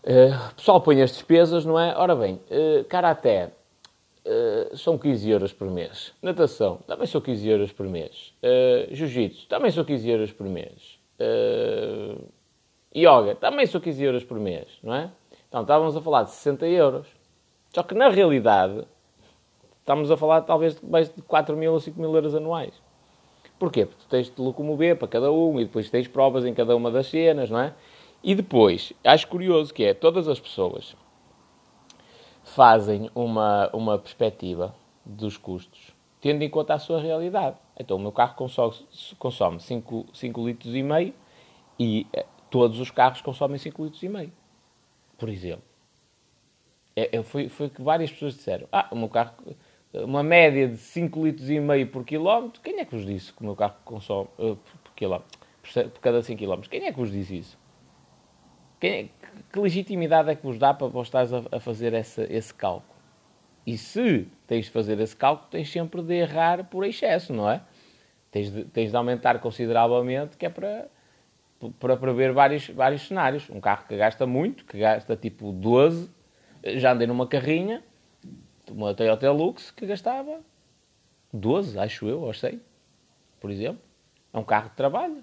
O 0.04 0.54
pessoal 0.56 0.80
põe 0.80 1.00
as 1.00 1.12
despesas, 1.12 1.64
não 1.64 1.78
é? 1.78 1.94
Ora 1.97 2.16
bem, 2.16 2.40
uh, 2.50 2.85
karaté 2.85 3.52
uh, 4.26 4.76
são 4.76 4.99
15 4.99 5.30
euros 5.30 5.52
por 5.52 5.71
mês. 5.71 6.12
Natação 6.21 6.78
também 6.87 7.06
são 7.06 7.21
15 7.21 7.49
euros 7.49 7.73
por 7.73 7.87
mês. 7.87 8.35
Uh, 8.42 8.92
Jiu-jitsu 8.94 9.47
também 9.47 9.71
são 9.71 9.85
15 9.85 10.11
euros 10.11 10.32
por 10.32 10.47
mês. 10.49 10.99
Uh, 11.21 12.21
yoga 12.94 13.37
também 13.37 13.64
são 13.66 13.80
15 13.80 14.02
euros 14.02 14.25
por 14.25 14.40
mês, 14.40 14.66
não 14.82 14.94
é? 14.94 15.11
Então 15.49 15.62
estávamos 15.62 15.97
a 15.97 16.00
falar 16.00 16.25
de 16.25 16.30
60 16.30 16.66
euros. 16.66 17.06
Só 17.73 17.85
que 17.85 17.94
na 17.94 18.09
realidade 18.09 18.85
estamos 19.80 20.11
a 20.11 20.16
falar 20.16 20.42
talvez 20.42 20.75
de 20.75 20.85
mais 20.85 21.14
de 21.14 21.23
4 21.23 21.56
mil 21.56 21.73
ou 21.73 21.80
5 21.80 22.00
mil 22.00 22.12
euros 22.14 22.35
anuais. 22.35 22.75
Porquê? 23.59 23.87
Porque 23.87 24.02
tu 24.02 24.09
tens 24.09 24.28
de 24.28 24.42
locomover 24.42 24.97
para 24.97 25.06
cada 25.06 25.30
um 25.30 25.61
e 25.61 25.64
depois 25.64 25.88
tens 25.88 26.09
provas 26.09 26.44
em 26.44 26.52
cada 26.52 26.75
uma 26.75 26.90
das 26.90 27.06
cenas, 27.06 27.49
não 27.49 27.61
é? 27.61 27.73
E 28.22 28.34
depois, 28.34 28.92
acho 29.04 29.26
curioso 29.26 29.74
que 29.74 29.82
é, 29.82 29.94
todas 29.94 30.28
as 30.28 30.38
pessoas 30.38 30.96
fazem 32.44 33.10
uma, 33.14 33.68
uma 33.72 33.98
perspectiva 33.98 34.74
dos 35.04 35.36
custos, 35.36 35.92
tendo 36.20 36.42
em 36.42 36.50
conta 36.50 36.74
a 36.74 36.78
sua 36.78 37.00
realidade. 37.00 37.56
Então, 37.78 37.96
o 37.96 38.00
meu 38.00 38.12
carro 38.12 38.34
consome, 38.34 38.74
consome 39.18 39.60
5, 39.60 40.06
5 40.12 40.46
litros 40.46 40.74
e 40.74 40.82
meio 40.82 41.14
e 41.78 42.06
eh, 42.12 42.24
todos 42.48 42.78
os 42.78 42.90
carros 42.90 43.20
consomem 43.20 43.58
5 43.58 43.84
litros 43.84 44.02
e 44.02 44.08
meio, 44.08 44.32
por 45.18 45.28
exemplo. 45.28 45.64
É, 46.94 47.16
é, 47.16 47.22
foi, 47.22 47.48
foi 47.48 47.70
que 47.70 47.82
várias 47.82 48.12
pessoas 48.12 48.34
disseram, 48.34 48.68
ah, 48.70 48.86
o 48.92 48.96
meu 48.96 49.08
carro, 49.08 49.32
uma 49.94 50.22
média 50.22 50.68
de 50.68 50.76
5 50.76 51.24
litros 51.24 51.50
e 51.50 51.58
meio 51.58 51.88
por 51.88 52.04
quilómetro, 52.04 52.60
quem 52.60 52.78
é 52.78 52.84
que 52.84 52.94
vos 52.94 53.04
disse 53.04 53.32
que 53.32 53.40
o 53.40 53.44
meu 53.44 53.56
carro 53.56 53.76
consome, 53.84 54.28
uh, 54.38 54.56
por, 54.84 54.92
quilómetro, 54.94 55.38
por, 55.62 55.90
por 55.90 56.00
cada 56.00 56.22
5 56.22 56.38
quilómetros? 56.38 56.68
Quem 56.68 56.86
é 56.86 56.92
que 56.92 56.98
vos 56.98 57.10
disse 57.10 57.38
isso? 57.38 57.62
Quem, 58.82 59.12
que 59.52 59.60
legitimidade 59.60 60.28
é 60.28 60.34
que 60.34 60.42
vos 60.42 60.58
dá 60.58 60.74
para 60.74 60.88
vos 60.88 61.06
estares 61.06 61.32
a, 61.32 61.44
a 61.52 61.60
fazer 61.60 61.94
essa, 61.94 62.26
esse 62.28 62.52
cálculo? 62.52 62.92
E 63.64 63.78
se 63.78 64.26
tens 64.44 64.64
de 64.64 64.72
fazer 64.72 64.98
esse 64.98 65.14
cálculo, 65.14 65.48
tens 65.52 65.70
sempre 65.70 66.02
de 66.02 66.14
errar 66.14 66.64
por 66.64 66.84
excesso, 66.84 67.32
não 67.32 67.48
é? 67.48 67.62
Tens 68.32 68.50
de, 68.50 68.64
tens 68.64 68.90
de 68.90 68.96
aumentar 68.96 69.38
consideravelmente, 69.38 70.36
que 70.36 70.46
é 70.46 70.48
para, 70.48 70.88
para 71.78 71.96
prever 71.96 72.32
vários, 72.32 72.70
vários 72.70 73.02
cenários. 73.06 73.48
Um 73.50 73.60
carro 73.60 73.86
que 73.86 73.96
gasta 73.96 74.26
muito, 74.26 74.64
que 74.64 74.80
gasta 74.80 75.14
tipo 75.14 75.52
12, 75.52 76.10
já 76.74 76.92
andei 76.92 77.06
numa 77.06 77.28
carrinha, 77.28 77.84
uma 78.68 78.92
Toyota 78.94 79.30
Lux, 79.30 79.70
que 79.70 79.86
gastava 79.86 80.40
12, 81.32 81.78
acho 81.78 82.08
eu, 82.08 82.20
ou 82.20 82.34
sei, 82.34 82.60
por 83.38 83.48
exemplo. 83.48 83.80
É 84.32 84.38
um 84.38 84.44
carro 84.44 84.70
de 84.70 84.74
trabalho. 84.74 85.22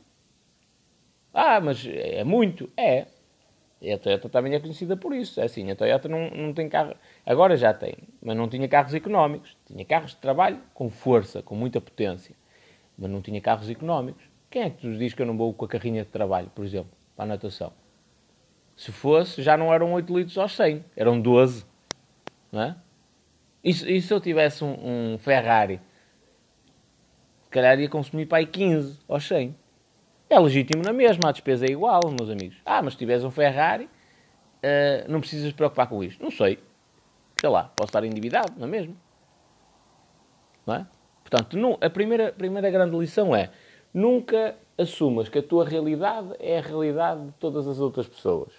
Ah, 1.33 1.59
mas 1.59 1.85
é 1.85 2.23
muito. 2.23 2.71
É. 2.77 3.18
E 3.81 3.91
a 3.91 3.97
Toyota 3.97 4.27
também 4.27 4.53
é 4.53 4.59
conhecida 4.59 4.97
por 4.97 5.13
isso. 5.13 5.39
É 5.39 5.45
assim, 5.45 5.69
a 5.71 5.75
Toyota 5.75 6.09
não, 6.09 6.29
não 6.31 6.53
tem 6.53 6.67
carro. 6.67 6.95
Agora 7.25 7.55
já 7.55 7.73
tem, 7.73 7.95
mas 8.21 8.35
não 8.35 8.47
tinha 8.49 8.67
carros 8.67 8.93
económicos. 8.93 9.55
Tinha 9.65 9.85
carros 9.85 10.11
de 10.11 10.17
trabalho 10.17 10.59
com 10.73 10.89
força, 10.89 11.41
com 11.41 11.55
muita 11.55 11.79
potência. 11.79 12.35
Mas 12.97 13.09
não 13.09 13.21
tinha 13.21 13.39
carros 13.39 13.69
económicos. 13.69 14.23
Quem 14.49 14.63
é 14.63 14.69
que 14.69 14.85
nos 14.85 14.97
diz 14.97 15.13
que 15.13 15.21
eu 15.21 15.25
não 15.25 15.37
vou 15.37 15.53
com 15.53 15.65
a 15.65 15.67
carrinha 15.67 16.03
de 16.03 16.09
trabalho, 16.09 16.51
por 16.53 16.65
exemplo, 16.65 16.91
para 17.15 17.25
a 17.25 17.27
natação? 17.27 17.71
Se 18.75 18.91
fosse, 18.91 19.41
já 19.41 19.55
não 19.55 19.73
eram 19.73 19.93
8 19.93 20.17
litros 20.17 20.37
aos 20.37 20.55
100, 20.55 20.83
eram 20.95 21.21
12. 21.21 21.65
Não 22.51 22.61
é? 22.61 22.75
E, 23.63 23.69
e 23.69 24.01
se 24.01 24.13
eu 24.13 24.19
tivesse 24.19 24.63
um, 24.63 25.13
um 25.13 25.17
Ferrari, 25.17 25.79
se 27.43 27.49
calhar 27.49 27.79
ia 27.79 27.89
consumir 27.89 28.25
para 28.25 28.39
aí 28.39 28.45
15 28.45 28.99
aos 29.07 29.27
100. 29.27 29.55
É 30.29 30.39
legítimo 30.39 30.83
na 30.83 30.93
mesma, 30.93 31.29
a 31.29 31.31
despesa 31.31 31.65
é 31.65 31.71
igual, 31.71 32.01
meus 32.17 32.29
amigos. 32.29 32.57
Ah, 32.63 32.81
mas 32.81 32.93
se 32.93 32.99
tiveres 32.99 33.23
um 33.23 33.31
Ferrari, 33.31 33.85
uh, 33.85 35.11
não 35.11 35.19
precisas 35.19 35.51
preocupar 35.51 35.87
com 35.87 36.03
isto. 36.03 36.21
Não 36.23 36.29
sei. 36.29 36.59
Sei 37.39 37.49
lá, 37.49 37.71
posso 37.75 37.89
estar 37.89 38.03
endividado, 38.03 38.53
não 38.57 38.67
é 38.67 38.69
mesmo? 38.69 38.95
Não 40.67 40.75
é? 40.75 40.87
Portanto, 41.23 41.57
não, 41.57 41.77
a 41.81 41.89
primeira, 41.89 42.31
primeira 42.31 42.69
grande 42.69 42.95
lição 42.97 43.35
é 43.35 43.49
nunca 43.93 44.55
assumas 44.77 45.29
que 45.29 45.39
a 45.39 45.43
tua 45.43 45.65
realidade 45.65 46.29
é 46.39 46.59
a 46.59 46.61
realidade 46.61 47.25
de 47.25 47.31
todas 47.33 47.67
as 47.67 47.79
outras 47.79 48.07
pessoas. 48.07 48.53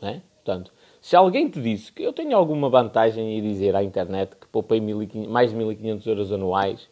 Não 0.00 0.08
é? 0.08 0.22
Portanto, 0.44 0.72
se 1.00 1.14
alguém 1.14 1.48
te 1.48 1.60
disse 1.60 1.92
que 1.92 2.02
eu 2.02 2.12
tenho 2.12 2.36
alguma 2.36 2.68
vantagem 2.70 3.38
em 3.38 3.42
dizer 3.42 3.76
à 3.76 3.82
internet 3.82 4.34
que 4.36 4.46
poupei 4.46 4.80
mais 4.80 5.50
de 5.50 5.56
1.500 5.56 6.06
euros 6.06 6.32
anuais, 6.32 6.88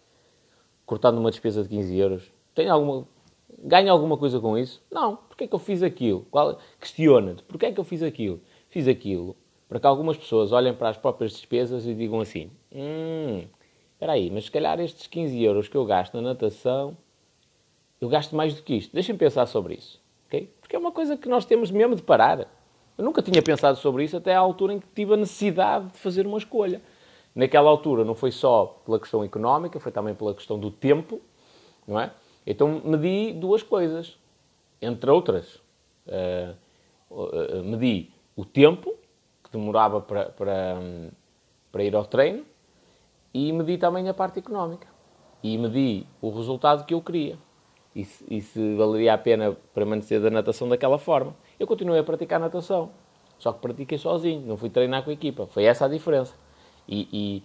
cortando 0.84 1.18
uma 1.18 1.30
despesa 1.30 1.62
de 1.62 1.68
15 1.68 1.98
euros, 1.98 2.32
tenho 2.54 2.72
alguma, 2.72 3.08
ganho 3.66 3.92
alguma 3.92 4.16
coisa 4.16 4.38
com 4.40 4.56
isso? 4.56 4.82
Não. 4.90 5.16
Porquê 5.16 5.44
é 5.44 5.46
que 5.46 5.54
eu 5.54 5.58
fiz 5.58 5.82
aquilo? 5.82 6.26
Questiona-te. 6.80 7.42
Porquê 7.42 7.66
é 7.66 7.72
que 7.72 7.80
eu 7.80 7.84
fiz 7.84 8.02
aquilo? 8.02 8.40
Fiz 8.68 8.86
aquilo 8.86 9.36
para 9.68 9.80
que 9.80 9.86
algumas 9.86 10.16
pessoas 10.16 10.52
olhem 10.52 10.72
para 10.72 10.88
as 10.88 10.96
próprias 10.96 11.32
despesas 11.32 11.86
e 11.86 11.94
digam 11.94 12.20
assim: 12.20 12.50
hum, 12.72 13.44
espera 13.92 14.12
aí, 14.12 14.30
mas 14.30 14.44
se 14.44 14.50
calhar 14.50 14.78
estes 14.80 15.06
15 15.06 15.42
euros 15.42 15.68
que 15.68 15.76
eu 15.76 15.84
gasto 15.84 16.14
na 16.14 16.22
natação, 16.22 16.96
eu 18.00 18.08
gasto 18.08 18.36
mais 18.36 18.54
do 18.54 18.62
que 18.62 18.74
isto. 18.74 18.92
Deixem 18.94 19.16
pensar 19.16 19.46
sobre 19.46 19.74
isso. 19.74 20.00
Okay? 20.28 20.48
Porque 20.60 20.76
é 20.76 20.78
uma 20.78 20.92
coisa 20.92 21.16
que 21.16 21.28
nós 21.28 21.44
temos 21.44 21.70
mesmo 21.70 21.96
de 21.96 22.02
parar. 22.02 22.48
Eu 22.96 23.04
nunca 23.04 23.20
tinha 23.20 23.42
pensado 23.42 23.76
sobre 23.78 24.04
isso 24.04 24.16
até 24.16 24.34
à 24.34 24.38
altura 24.38 24.74
em 24.74 24.80
que 24.80 24.86
tive 24.94 25.14
a 25.14 25.16
necessidade 25.16 25.88
de 25.88 25.98
fazer 25.98 26.26
uma 26.26 26.38
escolha. 26.38 26.80
Naquela 27.34 27.68
altura 27.68 28.04
não 28.04 28.14
foi 28.14 28.32
só 28.32 28.80
pela 28.84 28.98
questão 28.98 29.22
económica, 29.22 29.78
foi 29.78 29.92
também 29.92 30.14
pela 30.14 30.32
questão 30.34 30.58
do 30.58 30.70
tempo, 30.70 31.20
não 31.86 32.00
é? 32.00 32.10
Então 32.46 32.80
medi 32.84 33.32
duas 33.32 33.62
coisas, 33.62 34.16
entre 34.80 35.10
outras. 35.10 35.56
Uh, 36.06 36.54
uh, 37.10 37.64
medi 37.64 38.10
o 38.36 38.44
tempo 38.44 38.94
que 39.42 39.50
demorava 39.50 40.00
para, 40.00 40.26
para, 40.26 40.76
para 41.72 41.82
ir 41.82 41.96
ao 41.96 42.04
treino 42.04 42.44
e 43.34 43.52
medi 43.52 43.76
também 43.76 44.08
a 44.08 44.14
parte 44.14 44.38
económica. 44.38 44.86
E 45.42 45.58
medi 45.58 46.06
o 46.22 46.30
resultado 46.30 46.84
que 46.86 46.94
eu 46.94 47.02
queria. 47.02 47.38
E 47.94 48.04
se, 48.04 48.24
e 48.30 48.40
se 48.40 48.74
valeria 48.76 49.14
a 49.14 49.18
pena 49.18 49.56
permanecer 49.74 50.20
da 50.20 50.30
natação 50.30 50.68
daquela 50.68 50.98
forma. 50.98 51.34
Eu 51.58 51.66
continuei 51.66 51.98
a 51.98 52.04
praticar 52.04 52.38
natação. 52.38 52.90
Só 53.38 53.52
que 53.52 53.60
pratiquei 53.60 53.98
sozinho, 53.98 54.46
não 54.46 54.56
fui 54.56 54.70
treinar 54.70 55.02
com 55.02 55.10
a 55.10 55.12
equipa. 55.12 55.46
Foi 55.46 55.64
essa 55.64 55.84
a 55.84 55.88
diferença. 55.88 56.34
E, 56.88 57.42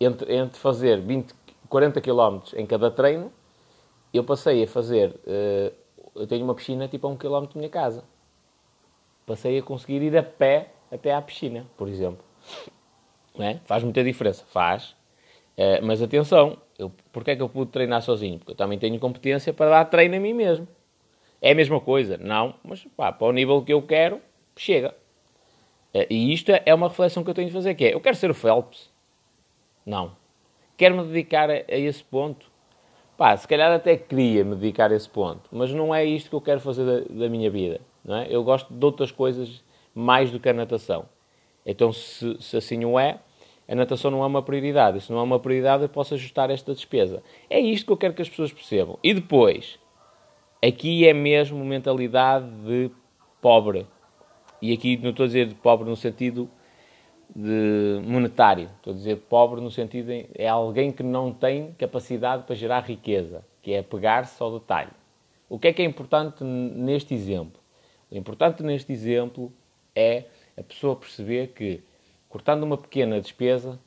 e 0.00 0.04
entre, 0.04 0.34
entre 0.34 0.58
fazer 0.58 1.00
20, 1.00 1.34
40 1.68 2.00
km 2.00 2.40
em 2.54 2.66
cada 2.66 2.90
treino, 2.90 3.32
eu 4.12 4.24
passei 4.24 4.62
a 4.62 4.66
fazer. 4.66 5.10
Uh, 5.26 5.72
eu 6.14 6.26
tenho 6.26 6.44
uma 6.44 6.54
piscina 6.54 6.88
tipo 6.88 7.06
a 7.06 7.10
um 7.10 7.16
quilómetro 7.16 7.54
da 7.54 7.58
minha 7.58 7.70
casa. 7.70 8.04
Passei 9.26 9.58
a 9.58 9.62
conseguir 9.62 10.02
ir 10.02 10.16
a 10.16 10.22
pé 10.22 10.70
até 10.90 11.12
à 11.12 11.20
piscina, 11.20 11.66
por 11.76 11.88
exemplo. 11.88 12.24
É? 13.38 13.56
Faz 13.66 13.82
muita 13.82 14.02
diferença, 14.02 14.44
faz. 14.46 14.96
Uh, 15.56 15.82
mas 15.82 16.00
atenção, 16.00 16.58
eu, 16.78 16.92
é 17.26 17.36
que 17.36 17.42
eu 17.42 17.48
pude 17.48 17.70
treinar 17.70 18.02
sozinho? 18.02 18.38
Porque 18.38 18.52
eu 18.52 18.56
também 18.56 18.78
tenho 18.78 18.98
competência 18.98 19.52
para 19.52 19.70
dar 19.70 19.84
treino 19.86 20.16
a 20.16 20.20
mim 20.20 20.32
mesmo. 20.32 20.66
É 21.40 21.52
a 21.52 21.54
mesma 21.54 21.80
coisa? 21.80 22.16
Não, 22.16 22.54
mas 22.64 22.84
pá, 22.96 23.12
para 23.12 23.26
o 23.26 23.32
nível 23.32 23.62
que 23.62 23.72
eu 23.72 23.82
quero, 23.82 24.20
chega. 24.56 24.94
Uh, 25.94 26.06
e 26.08 26.32
isto 26.32 26.50
é 26.50 26.74
uma 26.74 26.88
reflexão 26.88 27.22
que 27.22 27.30
eu 27.30 27.34
tenho 27.34 27.48
de 27.48 27.54
fazer, 27.54 27.74
que 27.74 27.84
é, 27.84 27.94
eu 27.94 28.00
quero 28.00 28.16
ser 28.16 28.30
o 28.30 28.34
Phelps? 28.34 28.90
Não. 29.84 30.16
Quero-me 30.76 31.04
dedicar 31.04 31.50
a, 31.50 31.54
a 31.54 31.76
esse 31.76 32.04
ponto? 32.04 32.50
Pá, 33.16 33.36
se 33.36 33.48
calhar 33.48 33.72
até 33.72 33.96
queria 33.96 34.44
me 34.44 34.54
dedicar 34.54 34.92
a 34.92 34.94
esse 34.94 35.08
ponto, 35.08 35.48
mas 35.50 35.72
não 35.72 35.94
é 35.94 36.04
isto 36.04 36.28
que 36.28 36.36
eu 36.36 36.40
quero 36.40 36.60
fazer 36.60 36.84
da, 36.84 37.14
da 37.14 37.28
minha 37.28 37.50
vida. 37.50 37.80
Não 38.04 38.16
é? 38.16 38.26
Eu 38.28 38.44
gosto 38.44 38.72
de 38.72 38.84
outras 38.84 39.10
coisas 39.10 39.64
mais 39.94 40.30
do 40.30 40.38
que 40.38 40.48
a 40.48 40.52
natação. 40.52 41.06
Então, 41.64 41.92
se, 41.92 42.36
se 42.40 42.56
assim 42.56 42.84
o 42.84 42.98
é, 42.98 43.18
a 43.68 43.74
natação 43.74 44.10
não 44.10 44.22
é 44.22 44.26
uma 44.26 44.42
prioridade. 44.42 45.00
Se 45.00 45.10
não 45.10 45.18
é 45.18 45.22
uma 45.22 45.40
prioridade, 45.40 45.82
eu 45.82 45.88
posso 45.88 46.14
ajustar 46.14 46.50
esta 46.50 46.72
despesa. 46.72 47.22
É 47.50 47.58
isto 47.58 47.86
que 47.86 47.92
eu 47.92 47.96
quero 47.96 48.14
que 48.14 48.22
as 48.22 48.28
pessoas 48.28 48.52
percebam. 48.52 48.98
E 49.02 49.12
depois, 49.12 49.78
aqui 50.62 51.08
é 51.08 51.12
mesmo 51.12 51.64
mentalidade 51.64 52.48
de 52.64 52.90
pobre. 53.40 53.86
E 54.60 54.72
aqui 54.72 54.96
não 54.98 55.10
estou 55.10 55.24
a 55.24 55.26
dizer 55.26 55.46
de 55.46 55.54
pobre 55.54 55.88
no 55.88 55.96
sentido 55.96 56.48
de 57.34 58.00
monetário. 58.04 58.68
Estou 58.76 58.92
a 58.92 58.96
dizer 58.96 59.16
pobre 59.28 59.60
no 59.60 59.70
sentido 59.70 60.06
de 60.06 60.26
é 60.34 60.48
alguém 60.48 60.90
que 60.90 61.02
não 61.02 61.32
tem 61.32 61.72
capacidade 61.72 62.44
para 62.44 62.54
gerar 62.54 62.80
riqueza, 62.80 63.44
que 63.62 63.72
é 63.72 63.82
pegar-se 63.82 64.40
ao 64.42 64.58
detalhe. 64.58 64.90
O 65.48 65.58
que 65.58 65.68
é 65.68 65.72
que 65.72 65.82
é 65.82 65.84
importante 65.84 66.42
neste 66.42 67.14
exemplo? 67.14 67.60
O 68.10 68.16
importante 68.16 68.62
neste 68.62 68.92
exemplo 68.92 69.52
é 69.94 70.24
a 70.56 70.62
pessoa 70.62 70.96
perceber 70.96 71.48
que, 71.48 71.82
cortando 72.28 72.62
uma 72.62 72.76
pequena 72.76 73.20
despesa, 73.20 73.78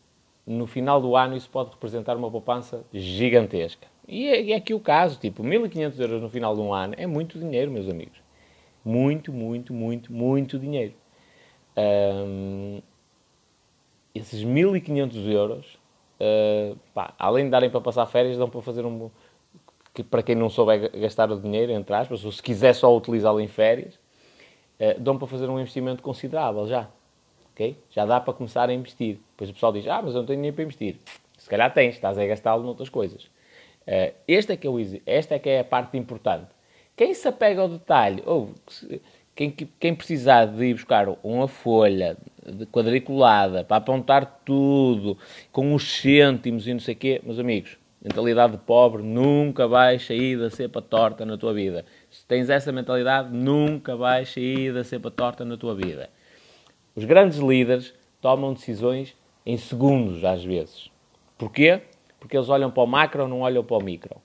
no 0.46 0.65
final 0.65 1.01
do 1.01 1.15
ano 1.15 1.36
isso 1.36 1.50
pode 1.50 1.72
representar 1.72 2.17
uma 2.17 2.29
poupança 2.29 2.84
gigantesca. 2.93 3.88
E 4.08 4.27
é, 4.27 4.51
é 4.51 4.55
aqui 4.55 4.74
o 4.74 4.79
caso, 4.79 5.19
tipo, 5.19 5.43
1.500 5.43 6.00
euros 6.00 6.22
no 6.22 6.29
final 6.29 6.55
de 6.55 6.62
um 6.62 6.74
ano 6.74 6.96
é 6.98 7.05
muito 7.05 7.38
dinheiro, 7.38 7.69
meus 7.69 7.88
amigos. 7.88 8.19
Muito, 8.84 9.31
muito, 9.31 9.74
muito, 9.74 10.12
muito 10.12 10.58
dinheiro. 10.58 10.93
Esses 14.30 14.46
1.500 14.46 15.32
euros, 15.32 15.66
uh, 16.20 16.78
pá, 16.94 17.14
além 17.18 17.46
de 17.46 17.52
darem 17.52 17.70
para 17.70 17.82
passar 17.82 18.06
férias, 18.06 18.38
dão 18.38 18.50
para 18.50 18.62
fazer 18.62 18.86
um. 18.86 19.10
Que, 19.94 20.04
para 20.04 20.22
quem 20.22 20.36
não 20.36 20.50
souber 20.50 20.92
gastar 21.00 21.32
o 21.32 21.40
dinheiro, 21.40 21.72
entre 21.72 21.94
aspas, 21.96 22.24
ou 22.24 22.32
se 22.32 22.42
quiser 22.42 22.74
só 22.74 22.96
utilizá-lo 22.96 23.42
em 23.42 23.48
férias, 23.48 23.96
uh, 24.80 25.00
dão 25.00 25.18
para 25.18 25.28
fazer 25.28 25.50
um 25.50 25.60
investimento 25.60 26.04
considerável 26.04 26.68
já. 26.68 26.88
Okay? 27.54 27.76
Já 27.90 28.06
dá 28.06 28.22
para 28.22 28.34
começar 28.34 28.70
a 28.70 28.74
investir. 28.74 29.20
Depois 29.32 29.50
o 29.50 29.54
pessoal 29.54 29.74
diz: 29.74 29.88
Ah, 29.88 30.02
mas 30.02 30.14
eu 30.14 30.22
não 30.22 30.26
tenho 30.26 30.38
dinheiro 30.38 30.56
para 30.56 30.64
investir. 30.64 30.98
Se 31.38 31.50
calhar 31.50 31.74
tens, 31.74 31.96
estás 31.96 32.18
a 32.18 32.26
gastá-lo 32.26 32.64
noutras 32.64 32.90
coisas. 32.90 33.24
Uh, 33.88 34.14
este 34.28 34.54
é 34.54 34.58
que 34.58 34.68
é 34.68 34.70
o, 34.70 34.78
esta 35.06 35.36
é 35.36 35.40
que 35.40 35.50
é 35.50 35.60
a 35.62 35.64
parte 35.64 35.98
importante. 35.98 36.48
Quem 36.96 37.14
se 37.14 37.28
apega 37.28 37.62
ao 37.62 37.70
detalhe, 37.70 38.22
ou 38.26 38.54
quem, 39.39 39.55
quem 39.79 39.96
precisar 39.96 40.48
de 40.48 40.65
ir 40.65 40.74
buscar 40.74 41.08
uma 41.24 41.48
folha 41.48 42.17
quadriculada 42.74 43.63
para 43.63 43.77
apontar 43.77 44.41
tudo, 44.43 45.17
com 45.50 45.74
os 45.74 46.01
cêntimos 46.01 46.67
e 46.67 46.74
não 46.74 46.81
sei 46.81 46.93
o 46.93 46.98
quê, 46.98 47.22
meus 47.24 47.39
amigos, 47.39 47.77
mentalidade 48.01 48.51
de 48.51 48.58
pobre, 48.58 49.01
nunca 49.01 49.65
vais 49.65 50.05
sair 50.05 50.38
da 50.38 50.50
cepa 50.50 50.81
torta 50.81 51.25
na 51.25 51.38
tua 51.38 51.53
vida. 51.53 51.86
Se 52.10 52.25
tens 52.25 52.50
essa 52.50 52.69
mentalidade, 52.74 53.34
nunca 53.34 53.96
vais 53.96 54.27
sair 54.27 54.74
da 54.74 54.84
cepa 54.84 55.10
torta 55.10 55.46
na 55.46 55.55
tua 55.55 55.74
vida. 55.74 56.10
Os 56.93 57.05
grandes 57.05 57.38
líderes 57.38 57.93
tomam 58.19 58.51
decisões 58.53 59.15
em 59.46 59.55
segundos, 59.55 60.25
às 60.25 60.43
vezes. 60.43 60.91
Porquê? 61.38 61.81
Porque 62.19 62.36
eles 62.36 62.50
olham 62.50 62.69
para 62.69 62.84
o 62.84 62.88
macro, 62.88 63.25
não 63.25 63.39
olham 63.39 63.63
para 63.63 63.77
o 63.77 63.81
micro. 63.81 64.17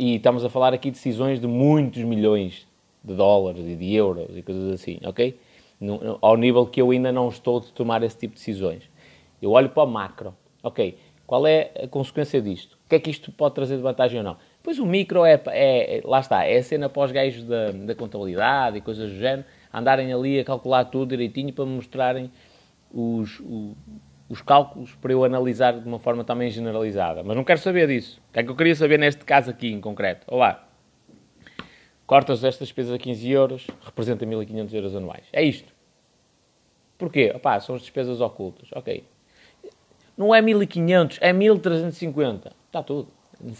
E 0.00 0.16
estamos 0.16 0.44
a 0.44 0.50
falar 0.50 0.74
aqui 0.74 0.90
de 0.90 0.96
decisões 0.96 1.38
de 1.38 1.46
muitos 1.46 2.02
milhões 2.02 2.68
de 3.02 3.14
dólares 3.14 3.64
e 3.66 3.74
de 3.74 3.94
euros 3.94 4.36
e 4.36 4.42
coisas 4.42 4.72
assim, 4.72 4.98
ok? 5.04 5.38
No, 5.80 6.18
ao 6.20 6.36
nível 6.36 6.66
que 6.66 6.80
eu 6.80 6.90
ainda 6.90 7.10
não 7.10 7.28
estou 7.28 7.60
de 7.60 7.72
tomar 7.72 8.02
esse 8.02 8.16
tipo 8.16 8.34
de 8.34 8.40
decisões. 8.40 8.90
Eu 9.40 9.52
olho 9.52 9.70
para 9.70 9.82
o 9.82 9.86
macro, 9.86 10.34
ok? 10.62 10.98
Qual 11.26 11.46
é 11.46 11.70
a 11.82 11.86
consequência 11.86 12.42
disto? 12.42 12.74
O 12.74 12.88
que 12.88 12.96
é 12.96 12.98
que 12.98 13.10
isto 13.10 13.32
pode 13.32 13.54
trazer 13.54 13.76
de 13.76 13.82
vantagem 13.82 14.18
ou 14.18 14.24
não? 14.24 14.36
Pois 14.62 14.78
o 14.78 14.84
micro 14.84 15.24
é, 15.24 15.40
é, 15.46 16.02
lá 16.04 16.20
está, 16.20 16.44
é 16.44 16.58
a 16.58 16.62
cena 16.62 16.88
para 16.88 17.02
os 17.02 17.12
gajos 17.12 17.44
da, 17.44 17.70
da 17.70 17.94
contabilidade 17.94 18.76
e 18.76 18.80
coisas 18.80 19.10
do 19.10 19.16
género, 19.16 19.44
andarem 19.72 20.12
ali 20.12 20.40
a 20.40 20.44
calcular 20.44 20.84
tudo 20.84 21.10
direitinho 21.10 21.52
para 21.52 21.64
me 21.64 21.76
mostrarem 21.76 22.30
os, 22.92 23.40
os, 23.40 23.76
os 24.28 24.42
cálculos 24.42 24.94
para 24.96 25.12
eu 25.12 25.24
analisar 25.24 25.78
de 25.80 25.88
uma 25.88 25.98
forma 25.98 26.24
também 26.24 26.50
generalizada. 26.50 27.22
Mas 27.22 27.36
não 27.36 27.44
quero 27.44 27.60
saber 27.60 27.86
disso. 27.86 28.20
O 28.28 28.32
que 28.32 28.40
é 28.40 28.42
que 28.42 28.50
eu 28.50 28.56
queria 28.56 28.74
saber 28.74 28.98
neste 28.98 29.24
caso 29.24 29.50
aqui 29.50 29.72
em 29.72 29.80
concreto? 29.80 30.26
Olá. 30.28 30.69
Cortas 32.10 32.42
estas 32.42 32.66
despesas 32.66 32.92
a 32.92 32.98
15 32.98 33.30
euros, 33.30 33.66
representa 33.84 34.26
1.500 34.26 34.74
euros 34.74 34.96
anuais. 34.96 35.26
É 35.32 35.44
isto. 35.44 35.72
Porquê? 36.98 37.32
Opá, 37.32 37.60
são 37.60 37.76
as 37.76 37.82
despesas 37.82 38.20
ocultas. 38.20 38.68
Ok. 38.74 39.04
Não 40.18 40.34
é 40.34 40.42
1.500, 40.42 41.18
é 41.20 41.32
1.350. 41.32 42.50
Está 42.66 42.82
tudo. 42.82 43.12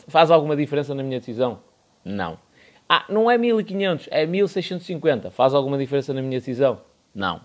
Faz 0.08 0.32
alguma 0.32 0.56
diferença 0.56 0.92
na 0.96 1.04
minha 1.04 1.20
decisão? 1.20 1.60
Não. 2.04 2.40
Ah, 2.88 3.04
não 3.08 3.30
é 3.30 3.38
1.500, 3.38 4.08
é 4.10 4.26
1.650. 4.26 5.30
Faz 5.30 5.54
alguma 5.54 5.78
diferença 5.78 6.12
na 6.12 6.20
minha 6.20 6.40
decisão? 6.40 6.80
Não. 7.14 7.42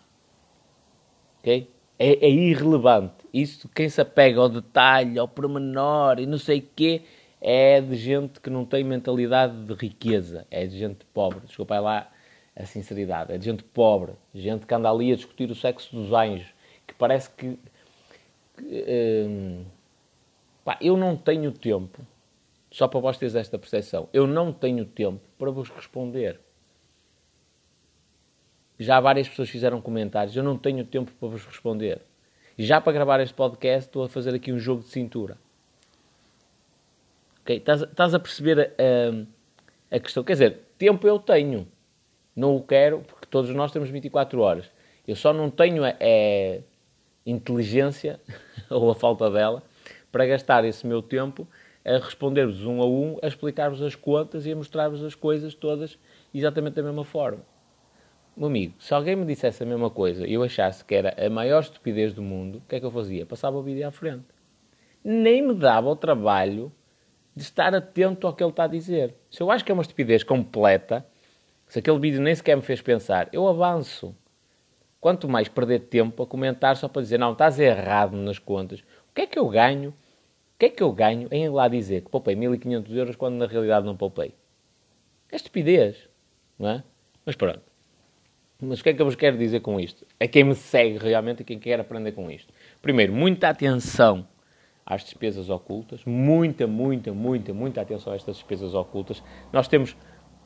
Ok? 1.37 1.69
É, 1.99 2.25
é, 2.25 2.29
irrelevante. 2.31 3.13
Isso, 3.31 3.69
quem 3.75 3.87
se 3.89 4.01
apega 4.01 4.39
ao 4.39 4.49
detalhe, 4.49 5.19
ao 5.19 5.27
pormenor 5.27 6.19
e 6.19 6.25
não 6.25 6.39
sei 6.39 6.61
o 6.61 6.69
quê, 6.75 7.03
é 7.47 7.79
de 7.79 7.95
gente 7.95 8.41
que 8.41 8.49
não 8.49 8.65
tem 8.65 8.83
mentalidade 8.83 9.55
de 9.65 9.73
riqueza. 9.75 10.47
É 10.49 10.65
de 10.65 10.79
gente 10.79 11.05
pobre. 11.13 11.41
Desculpa 11.45 11.79
lá 11.79 12.11
a 12.55 12.65
sinceridade. 12.65 13.31
É 13.31 13.37
de 13.37 13.45
gente 13.45 13.63
pobre. 13.63 14.13
Gente 14.33 14.65
que 14.65 14.73
anda 14.73 14.89
ali 14.89 15.13
a 15.13 15.15
discutir 15.15 15.51
o 15.51 15.53
sexo 15.53 15.95
dos 15.95 16.11
anjos. 16.11 16.51
Que 16.87 16.95
parece 16.95 17.29
que... 17.29 17.59
que 18.57 19.25
hum, 19.29 19.63
pá, 20.63 20.75
eu 20.81 20.97
não 20.97 21.15
tenho 21.15 21.51
tempo 21.51 22.01
só 22.71 22.87
para 22.87 22.99
vós 22.99 23.15
teres 23.15 23.35
esta 23.35 23.59
percepção. 23.59 24.09
Eu 24.11 24.25
não 24.25 24.51
tenho 24.51 24.83
tempo 24.83 25.21
para 25.37 25.51
vos 25.51 25.69
responder. 25.69 26.39
Já 28.79 28.99
várias 28.99 29.29
pessoas 29.29 29.51
fizeram 29.51 29.79
comentários. 29.79 30.35
Eu 30.35 30.41
não 30.41 30.57
tenho 30.57 30.83
tempo 30.83 31.11
para 31.19 31.29
vos 31.29 31.45
responder. 31.45 32.01
Já 32.57 32.81
para 32.81 32.91
gravar 32.91 33.19
este 33.19 33.35
podcast 33.35 33.87
estou 33.87 34.03
a 34.03 34.09
fazer 34.09 34.33
aqui 34.33 34.51
um 34.51 34.57
jogo 34.57 34.81
de 34.81 34.89
cintura. 34.89 35.44
Ok? 37.45 37.57
Estás, 37.57 37.83
estás 37.83 38.13
a 38.15 38.19
perceber 38.19 38.59
a, 38.59 39.93
a, 39.93 39.97
a, 39.97 39.99
questão? 39.99 40.23
Quer 40.23 40.33
dizer, 40.33 40.59
tempo 40.79 41.07
eu 41.07 41.19
tenho. 41.19 41.67
Não 42.35 42.55
o 42.55 42.63
quero, 42.63 43.01
porque 43.07 43.27
todos 43.27 43.51
nós 43.51 43.71
temos 43.71 43.87
24 43.89 44.41
horas. 44.41 44.69
Eu 45.07 45.15
só 45.15 45.31
não 45.31 45.51
tenho 45.51 45.85
a, 45.85 45.89
a 45.89 46.61
inteligência, 47.23 48.19
ou 48.67 48.89
a 48.89 48.95
falta 48.95 49.29
dela, 49.29 49.61
para 50.11 50.25
gastar 50.25 50.65
esse 50.65 50.87
meu 50.87 51.03
tempo 51.03 51.47
a 51.85 51.97
responder-vos 51.99 52.65
um 52.65 52.81
a 52.81 52.85
um, 52.87 53.17
a 53.21 53.27
explicar-vos 53.27 53.79
as 53.83 53.93
contas 53.93 54.47
e 54.47 54.51
a 54.51 54.55
mostrar-vos 54.55 55.03
as 55.03 55.13
coisas 55.13 55.53
todas 55.53 55.99
exatamente 56.33 56.73
da 56.73 56.81
mesma 56.83 57.05
forma. 57.05 57.43
Meu 58.35 58.47
amigo, 58.47 58.73
se 58.79 58.91
alguém 58.91 59.15
me 59.15 59.23
dissesse 59.23 59.61
a 59.61 59.65
mesma 59.67 59.91
coisa 59.91 60.25
e 60.25 60.33
eu 60.33 60.41
achasse 60.41 60.83
que 60.83 60.95
era 60.95 61.15
a 61.23 61.29
maior 61.29 61.61
estupidez 61.61 62.11
do 62.11 62.23
mundo, 62.23 62.57
o 62.57 62.61
que 62.67 62.75
é 62.75 62.79
que 62.79 62.85
eu 62.87 62.91
fazia? 62.91 63.23
Passava 63.23 63.55
o 63.55 63.61
vídeo 63.61 63.87
à 63.87 63.91
frente. 63.91 64.25
Nem 65.03 65.43
me 65.43 65.53
dava 65.53 65.87
o 65.87 65.95
trabalho 65.95 66.71
de 67.35 67.43
estar 67.43 67.73
atento 67.75 68.25
ao 68.25 68.33
que 68.33 68.43
ele 68.43 68.51
está 68.51 68.63
a 68.63 68.67
dizer. 68.67 69.15
Se 69.29 69.41
eu 69.41 69.51
acho 69.51 69.65
que 69.65 69.71
é 69.71 69.73
uma 69.73 69.81
estupidez 69.81 70.23
completa, 70.23 71.05
se 71.67 71.79
aquele 71.79 71.99
vídeo 71.99 72.21
nem 72.21 72.33
sequer 72.33 72.55
me 72.55 72.61
fez 72.61 72.81
pensar, 72.81 73.27
eu 73.33 73.47
avanço. 73.47 74.15
Quanto 75.01 75.27
mais 75.27 75.47
perder 75.47 75.81
tempo 75.81 76.23
a 76.23 76.27
comentar 76.27 76.75
só 76.77 76.87
para 76.87 77.01
dizer, 77.01 77.19
não, 77.19 77.33
estás 77.33 77.59
errado 77.59 78.15
nas 78.15 78.39
contas. 78.39 78.79
O 78.79 79.13
que 79.13 79.21
é 79.21 79.27
que 79.27 79.37
eu 79.37 79.47
ganho 79.47 79.93
o 80.55 80.57
que 80.57 80.67
é 80.67 80.69
que 80.69 80.81
eu 80.81 80.91
ganho 80.93 81.27
em 81.31 81.43
ir 81.43 81.49
lá 81.49 81.67
dizer 81.67 82.01
que 82.01 82.09
poupei 82.09 82.33
1500 82.33 82.95
euros 82.95 83.15
quando 83.17 83.35
na 83.35 83.45
realidade 83.45 83.85
não 83.85 83.97
poupei? 83.97 84.33
É 85.29 85.35
estupidez, 85.35 86.07
não 86.57 86.69
é? 86.69 86.83
Mas 87.25 87.35
pronto. 87.35 87.61
Mas 88.61 88.79
o 88.79 88.83
que 88.83 88.89
é 88.89 88.93
que 88.93 89.01
eu 89.01 89.05
vos 89.05 89.17
quero 89.17 89.37
dizer 89.37 89.59
com 89.59 89.77
isto? 89.77 90.07
É 90.17 90.29
quem 90.29 90.45
me 90.45 90.55
segue 90.55 90.97
realmente 90.97 91.41
e 91.41 91.43
quem 91.43 91.59
quer 91.59 91.77
aprender 91.77 92.13
com 92.13 92.31
isto. 92.31 92.53
Primeiro, 92.81 93.11
muita 93.11 93.49
atenção 93.49 94.25
às 94.85 95.03
despesas 95.03 95.49
ocultas. 95.49 96.03
Muita, 96.05 96.67
muita, 96.67 97.11
muita, 97.11 97.53
muita 97.53 97.81
atenção 97.81 98.13
a 98.13 98.15
estas 98.15 98.35
despesas 98.35 98.73
ocultas. 98.73 99.23
Nós 99.51 99.67
temos 99.67 99.97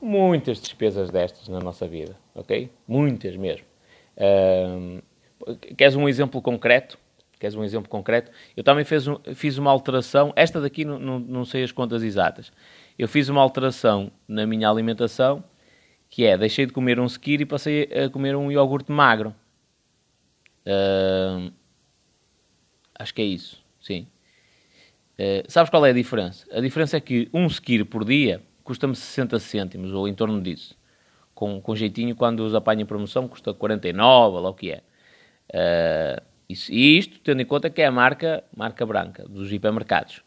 muitas 0.02 0.62
despesas 0.62 1.10
destas 1.10 1.48
na 1.50 1.60
nossa 1.60 1.88
vida, 1.88 2.16
ok? 2.34 2.72
Muitas 2.88 3.36
mesmo. 3.36 3.66
Uh, 4.16 5.02
queres 5.76 5.96
um 5.96 6.08
exemplo 6.08 6.42
concreto? 6.42 6.98
Queres 7.40 7.56
um 7.56 7.64
exemplo 7.64 7.90
concreto? 7.90 8.32
Eu 8.56 8.64
também 8.64 8.84
fiz, 8.84 9.08
um, 9.08 9.18
fiz 9.34 9.58
uma 9.58 9.72
alteração, 9.72 10.34
esta 10.36 10.60
daqui 10.60 10.84
não, 10.84 11.00
não, 11.00 11.20
não, 11.20 11.46
sei 11.46 11.64
as 11.64 11.72
contas 11.72 12.04
exatas. 12.04 12.52
Eu 12.98 13.08
fiz 13.08 13.30
uma 13.30 13.42
alteração 13.42 14.12
na 14.28 14.46
minha 14.46 14.70
alimentação, 14.70 15.44
que 16.10 16.26
é, 16.26 16.38
deixei 16.38 16.66
de 16.66 16.74
comer 16.74 17.00
um 17.00 17.06
skir 17.06 17.40
e 17.40 17.46
passei 17.46 17.84
a 17.84 18.10
comer 18.10 18.36
um 18.36 18.52
iogurte 18.52 18.92
magro. 18.92 19.34
Uh, 20.66 21.52
acho 22.96 23.14
que 23.14 23.22
é 23.22 23.26
isso, 23.26 23.64
sim. 23.80 24.06
Uh, 25.20 25.44
sabes 25.52 25.70
qual 25.70 25.86
é 25.86 25.90
a 25.90 25.94
diferença? 25.94 26.48
A 26.50 26.62
diferença 26.62 26.96
é 26.96 27.02
que 27.02 27.30
um 27.34 27.46
skir 27.48 27.86
por 27.86 28.06
dia 28.06 28.42
custa-me 28.64 28.96
60 28.96 29.38
cêntimos, 29.40 29.92
ou 29.92 30.08
em 30.08 30.14
torno 30.14 30.42
disso. 30.42 30.78
Com, 31.36 31.60
com 31.60 31.76
jeitinho, 31.76 32.16
quando 32.16 32.40
os 32.40 32.56
apanho 32.56 32.82
em 32.82 32.86
promoção, 32.86 33.28
custa 33.28 33.54
49, 33.54 34.38
ou 34.38 34.42
lá 34.44 34.50
o 34.50 34.54
que 34.54 34.72
é. 34.72 34.82
Uh, 35.52 36.22
isso, 36.48 36.72
e 36.72 36.98
isto 36.98 37.20
tendo 37.20 37.42
em 37.42 37.46
conta 37.46 37.70
que 37.70 37.82
é 37.82 37.86
a 37.86 37.92
marca, 37.92 38.44
marca 38.56 38.86
branca 38.86 39.28
dos 39.28 39.52
hipermercados. 39.52 40.24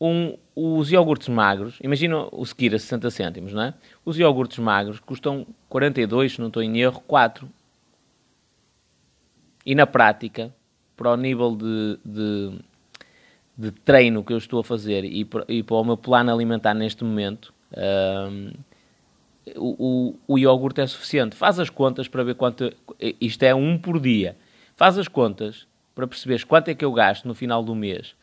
Um, 0.00 0.36
os 0.54 0.92
iogurtes 0.92 1.28
magros, 1.28 1.78
imagina 1.82 2.28
o 2.30 2.44
Sekira 2.44 2.78
60 2.78 3.10
cêntimos, 3.10 3.52
não 3.52 3.62
é? 3.62 3.74
Os 4.04 4.18
iogurtes 4.18 4.58
magros 4.58 5.00
custam 5.00 5.46
42, 5.68 6.32
se 6.32 6.40
não 6.40 6.48
estou 6.48 6.62
em 6.62 6.78
erro, 6.78 7.02
4. 7.06 7.48
E 9.64 9.74
na 9.74 9.86
prática, 9.86 10.54
para 10.96 11.12
o 11.12 11.16
nível 11.16 11.56
de, 11.56 11.98
de, 12.04 12.58
de 13.56 13.70
treino 13.70 14.22
que 14.22 14.32
eu 14.32 14.38
estou 14.38 14.60
a 14.60 14.64
fazer 14.64 15.04
e 15.04 15.26
e 15.48 15.62
para 15.62 15.76
o 15.76 15.84
meu 15.84 15.96
plano 15.96 16.32
alimentar 16.32 16.74
neste 16.74 17.02
momento, 17.04 17.54
o, 19.54 20.14
o, 20.28 20.34
o 20.34 20.38
iogurte 20.38 20.80
é 20.80 20.86
suficiente. 20.86 21.36
Faz 21.36 21.58
as 21.58 21.70
contas 21.70 22.08
para 22.08 22.22
ver 22.24 22.34
quanto. 22.34 22.72
Isto 23.20 23.42
é 23.44 23.54
um 23.54 23.78
por 23.78 24.00
dia. 24.00 24.36
Faz 24.74 24.98
as 24.98 25.08
contas 25.08 25.66
para 25.94 26.06
perceberes 26.06 26.44
quanto 26.44 26.68
é 26.68 26.74
que 26.74 26.84
eu 26.84 26.92
gasto 26.92 27.26
no 27.26 27.34
final 27.34 27.62
do 27.62 27.74
mês 27.74 28.14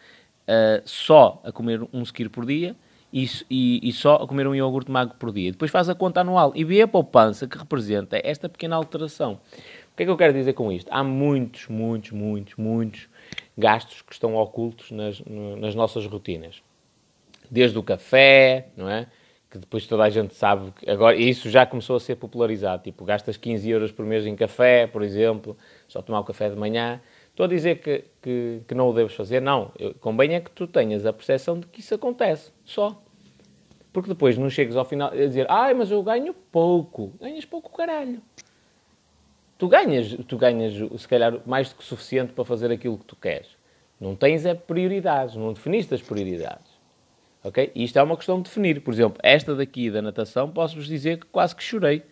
uh, 0.48 0.82
só 0.86 1.42
a 1.44 1.52
comer 1.52 1.82
um 1.92 2.04
skir 2.04 2.30
por 2.30 2.46
dia 2.46 2.76
e, 3.12 3.28
e, 3.50 3.90
e, 3.90 3.92
só 3.92 4.16
a 4.16 4.28
comer 4.28 4.48
um 4.48 4.56
iogurte 4.56 4.92
magro 4.92 5.16
por 5.18 5.32
dia. 5.32 5.52
Depois 5.52 5.72
faz 5.72 5.90
a 5.90 5.96
conta 5.96 6.22
anual 6.22 6.52
e 6.56 6.64
vê 6.64 6.82
a 6.82 6.88
poupança 6.88 7.48
que 7.48 7.58
representa 7.58 8.20
esta 8.24 8.50
pequena 8.50 8.76
alteração. 8.76 9.34
O 9.92 9.96
que 9.96 10.04
é 10.04 10.06
que 10.06 10.12
eu 10.12 10.18
quero 10.18 10.34
dizer 10.34 10.54
com 10.54 10.72
isto? 10.72 10.88
Há 10.92 11.04
muitos, 11.04 11.68
muitos, 11.68 12.12
muitos, 12.12 12.56
muitos 12.56 13.08
gastos 13.58 14.02
que 14.02 14.14
estão 14.14 14.36
ocultos 14.36 14.92
nas, 14.92 15.22
nas 15.60 15.76
nossas 15.76 16.06
rotinas. 16.06 16.62
Desde 17.50 17.78
o 17.78 17.84
café, 17.84 18.68
não 18.76 18.90
é? 18.90 19.08
que 19.54 19.60
depois 19.60 19.86
toda 19.86 20.02
a 20.02 20.10
gente 20.10 20.34
sabe 20.34 20.72
que 20.72 20.90
agora 20.90 21.16
isso 21.16 21.48
já 21.48 21.64
começou 21.64 21.96
a 21.96 22.00
ser 22.00 22.16
popularizado. 22.16 22.82
Tipo, 22.82 23.06
gastas 23.06 23.38
15 23.38 23.70
euros 23.70 23.92
por 23.92 24.04
mês 24.04 24.26
em 24.26 24.36
café, 24.36 24.88
por 24.88 25.04
exemplo, 25.04 25.56
só 25.88 26.02
tomar 26.02 26.22
o 26.22 26.24
café 26.24 26.50
de 26.50 26.56
manhã. 26.56 27.00
Estou 27.30 27.44
a 27.44 27.48
dizer 27.48 27.80
que, 27.80 28.04
que, 28.20 28.62
que 28.68 28.74
não 28.74 28.90
o 28.90 28.94
deves 28.94 29.14
fazer, 29.14 29.40
não. 29.44 29.72
Eu, 29.78 29.94
convém 29.94 30.34
é 30.34 30.40
que 30.40 30.50
tu 30.50 30.66
tenhas 30.66 31.06
a 31.06 31.14
percepção 31.14 31.60
de 31.60 31.68
que 31.68 31.82
isso 31.82 31.94
acontece, 31.94 32.52
só. 32.66 33.00
Porque 33.92 34.10
depois 34.10 34.40
não 34.40 34.50
chegas 34.50 34.76
ao 34.76 34.86
final 34.86 35.12
a 35.12 35.16
dizer, 35.16 35.46
ai, 35.48 35.76
mas 35.76 35.92
eu 35.92 36.02
ganho 36.02 36.34
pouco. 36.34 37.14
Ganhas 37.22 37.46
pouco, 37.46 37.72
caralho. 37.78 38.24
Tu 39.64 39.70
ganhas, 39.70 40.18
tu 40.28 40.38
ganhas, 40.38 40.74
se 41.00 41.08
calhar, 41.08 41.40
mais 41.46 41.70
do 41.70 41.76
que 41.76 41.86
suficiente 41.86 42.34
para 42.34 42.44
fazer 42.44 42.70
aquilo 42.70 42.98
que 42.98 43.06
tu 43.06 43.16
queres. 43.16 43.48
Não 43.98 44.14
tens 44.14 44.46
é 44.46 44.54
prioridades, 44.54 45.38
não 45.38 45.54
definiste 45.54 45.94
as 45.94 46.02
prioridades. 46.02 46.70
Ok? 47.42 47.72
E 47.74 47.86
isto 47.86 47.98
é 47.98 48.04
uma 48.04 48.18
questão 48.18 48.42
de 48.42 48.44
definir. 48.50 48.82
Por 48.82 48.94
exemplo, 48.94 49.22
esta 49.24 49.56
daqui 49.56 49.90
da 49.90 50.02
natação, 50.02 50.52
posso-vos 50.52 50.86
dizer 50.86 51.18
que 51.18 51.28
quase 51.28 51.56
que 51.56 51.64
chorei 51.64 52.04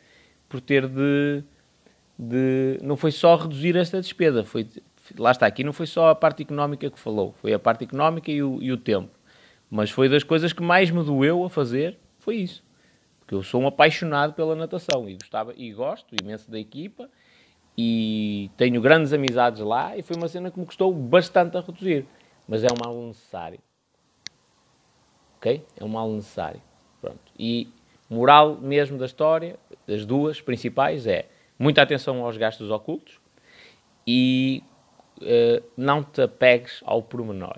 por 0.48 0.62
ter 0.62 0.88
de, 0.88 1.44
de. 2.18 2.80
Não 2.82 2.96
foi 2.96 3.12
só 3.12 3.36
reduzir 3.36 3.76
esta 3.76 4.00
despesa, 4.00 4.46
foi, 4.46 4.66
lá 5.20 5.32
está, 5.32 5.46
aqui 5.46 5.62
não 5.62 5.74
foi 5.74 5.88
só 5.88 6.08
a 6.08 6.16
parte 6.16 6.44
económica 6.44 6.90
que 6.90 6.98
falou, 6.98 7.36
foi 7.42 7.52
a 7.52 7.60
parte 7.60 7.84
económica 7.84 8.32
e 8.32 8.42
o, 8.42 8.64
e 8.64 8.72
o 8.72 8.78
tempo. 8.78 9.12
Mas 9.70 9.90
foi 9.90 10.08
das 10.08 10.24
coisas 10.24 10.54
que 10.54 10.64
mais 10.64 10.90
me 10.90 11.04
doeu 11.04 11.44
a 11.44 11.50
fazer, 11.50 11.98
foi 12.18 12.38
isso. 12.38 12.64
Porque 13.20 13.36
eu 13.36 13.44
sou 13.44 13.62
um 13.62 13.68
apaixonado 13.68 14.32
pela 14.32 14.56
natação 14.56 15.10
e 15.10 15.16
gostava 15.16 15.54
e 15.58 15.74
gosto 15.74 16.16
imenso 16.24 16.50
da 16.50 16.58
equipa 16.58 17.10
e 17.78 18.50
tenho 18.58 18.82
grandes 18.82 19.14
amizades 19.14 19.62
lá 19.62 19.98
e 19.98 20.02
foi 20.02 20.16
uma 20.18 20.28
cena 20.28 20.52
que 20.52 20.60
me 20.60 20.66
custou 20.66 20.94
bastante 20.94 21.58
a 21.58 21.62
reduzir. 21.62 22.06
Mas 22.48 22.64
é 22.64 22.68
um 22.68 22.76
mal 22.84 22.96
necessário 23.02 23.60
ok? 25.42 25.66
É 25.76 25.84
um 25.84 25.88
mal 25.88 26.10
necessário. 26.12 26.62
Pronto. 27.02 27.20
E 27.38 27.68
moral 28.08 28.58
mesmo 28.58 28.98
da 28.98 29.08
história, 29.08 29.58
das 29.88 30.06
duas 30.06 30.40
principais, 30.40 31.08
é 31.08 31.28
muita 31.58 31.82
atenção 31.82 32.24
aos 32.24 32.38
gastos 32.38 32.70
ocultos 32.70 33.20
e 34.06 34.64
uh, 35.18 35.64
não 35.76 36.04
te 36.04 36.22
apegues 36.22 36.82
ao 36.86 37.02
pormenor. 37.02 37.58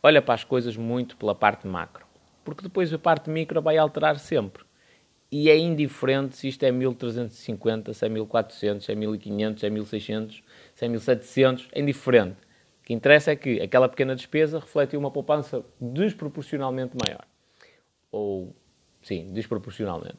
Olha 0.00 0.22
para 0.22 0.34
as 0.34 0.44
coisas 0.44 0.76
muito 0.76 1.16
pela 1.16 1.34
parte 1.34 1.66
macro, 1.66 2.06
porque 2.44 2.62
depois 2.62 2.92
a 2.92 2.98
parte 2.98 3.28
micro 3.28 3.60
vai 3.60 3.76
alterar 3.76 4.18
sempre. 4.18 4.64
E 5.36 5.50
é 5.50 5.58
indiferente 5.58 6.36
se 6.36 6.46
isto 6.46 6.62
é 6.62 6.70
1350, 6.70 7.92
se 7.92 8.06
é 8.06 8.08
1400, 8.08 8.86
se 8.86 8.92
é 8.92 8.94
1500, 8.94 9.60
se 9.60 9.66
é 9.66 9.70
1600, 9.70 10.42
se 10.76 10.84
é 10.84 10.88
1700, 10.88 11.68
é 11.72 11.80
indiferente. 11.80 12.36
O 12.80 12.84
que 12.84 12.94
interessa 12.94 13.32
é 13.32 13.36
que 13.36 13.60
aquela 13.60 13.88
pequena 13.88 14.14
despesa 14.14 14.60
reflete 14.60 14.96
uma 14.96 15.10
poupança 15.10 15.64
desproporcionalmente 15.80 16.94
maior. 17.04 17.26
Ou, 18.12 18.54
sim, 19.02 19.32
desproporcionalmente. 19.32 20.18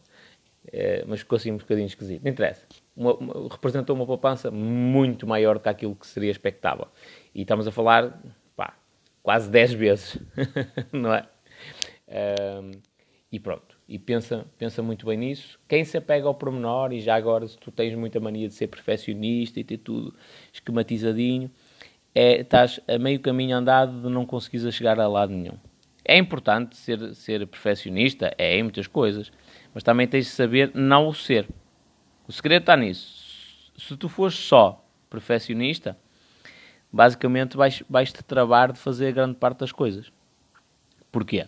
é, 0.73 1.05
mas 1.07 1.21
ficou 1.21 1.37
assim 1.37 1.49
um 1.49 1.57
bocadinho 1.59 1.87
esquisito. 1.87 2.21
Não 2.21 2.31
interessa. 2.31 2.67
Uma, 2.93 3.15
uma, 3.15 3.47
representou 3.49 3.95
uma 3.95 4.05
poupança 4.05 4.51
muito 4.51 5.25
maior 5.25 5.53
do 5.53 5.61
que 5.61 5.69
aquilo 5.69 5.95
que 5.95 6.07
seria 6.07 6.29
expectável. 6.29 6.89
E 7.33 7.43
estamos 7.43 7.65
a 7.65 7.71
falar, 7.71 8.21
pá, 8.53 8.77
quase 9.23 9.49
10 9.49 9.73
vezes, 9.75 10.17
não 10.91 11.13
é? 11.13 11.25
Um, 12.61 12.71
e 13.31 13.39
pronto. 13.39 13.74
E 13.87 13.99
pensa, 13.99 14.45
pensa 14.57 14.81
muito 14.81 15.05
bem 15.05 15.17
nisso. 15.17 15.59
Quem 15.67 15.83
se 15.83 15.97
apega 15.97 16.27
ao 16.27 16.33
pormenor, 16.33 16.91
e 16.91 17.01
já 17.01 17.15
agora, 17.15 17.47
se 17.47 17.57
tu 17.57 17.71
tens 17.71 17.93
muita 17.95 18.19
mania 18.19 18.47
de 18.47 18.53
ser 18.53 18.67
perfeccionista 18.67 19.59
e 19.59 19.63
ter 19.63 19.77
tudo 19.77 20.13
esquematizadinho, 20.51 21.51
é, 22.13 22.41
estás 22.41 22.79
a 22.87 22.97
meio 22.97 23.19
caminho 23.19 23.55
andado 23.55 24.01
de 24.01 24.09
não 24.09 24.25
conseguires 24.25 24.73
chegar 24.73 24.99
a 24.99 25.07
lado 25.07 25.31
nenhum. 25.31 25.57
É 26.03 26.17
importante 26.17 26.77
ser, 26.77 27.13
ser 27.13 27.45
perfeccionista, 27.45 28.33
é 28.37 28.57
em 28.57 28.63
muitas 28.63 28.87
coisas, 28.87 29.31
mas 29.73 29.83
também 29.83 30.07
tens 30.07 30.25
de 30.25 30.31
saber 30.31 30.71
não 30.73 31.07
o 31.07 31.13
ser. 31.13 31.47
O 32.27 32.31
segredo 32.31 32.61
está 32.61 32.77
nisso. 32.77 33.71
Se 33.77 33.95
tu 33.97 34.07
fores 34.07 34.35
só 34.35 34.83
perfeccionista, 35.09 35.97
basicamente 36.91 37.57
vais, 37.57 37.83
vais 37.89 38.11
te 38.11 38.23
travar 38.23 38.71
de 38.71 38.79
fazer 38.79 39.13
grande 39.13 39.35
parte 39.35 39.59
das 39.59 39.71
coisas. 39.71 40.11
Porquê? 41.11 41.47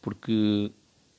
Porque 0.00 0.70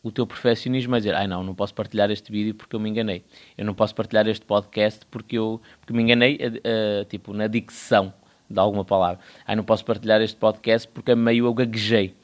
o 0.08 0.12
teu 0.12 0.26
perfeccionismo 0.26 0.96
é 0.96 1.00
dizer, 1.00 1.14
ai 1.14 1.28
não, 1.28 1.44
não 1.44 1.54
posso 1.54 1.74
partilhar 1.74 2.10
este 2.10 2.32
vídeo 2.32 2.56
porque 2.56 2.76
eu 2.76 2.80
me 2.80 2.90
enganei. 2.90 3.26
Eu 3.58 3.66
não 3.66 3.74
posso 3.74 3.94
partilhar 3.94 4.26
este 4.28 4.46
podcast 4.46 5.06
porque 5.12 5.38
eu 5.38 5.62
porque 5.82 5.94
me 5.94 6.02
enganei, 6.02 6.36
uh, 6.38 7.06
tipo, 7.06 7.34
na 7.34 7.48
dicção 7.48 8.14
de 8.50 8.60
alguma 8.60 8.86
palavra. 8.86 9.20
Ai, 9.46 9.56
não 9.56 9.64
posso 9.64 9.84
partilhar 9.84 10.22
este 10.22 10.38
podcast 10.38 10.88
porque 10.88 11.12
a 11.12 11.16
meio 11.16 11.46
eu 11.46 11.54
gaguejei. 11.54 12.16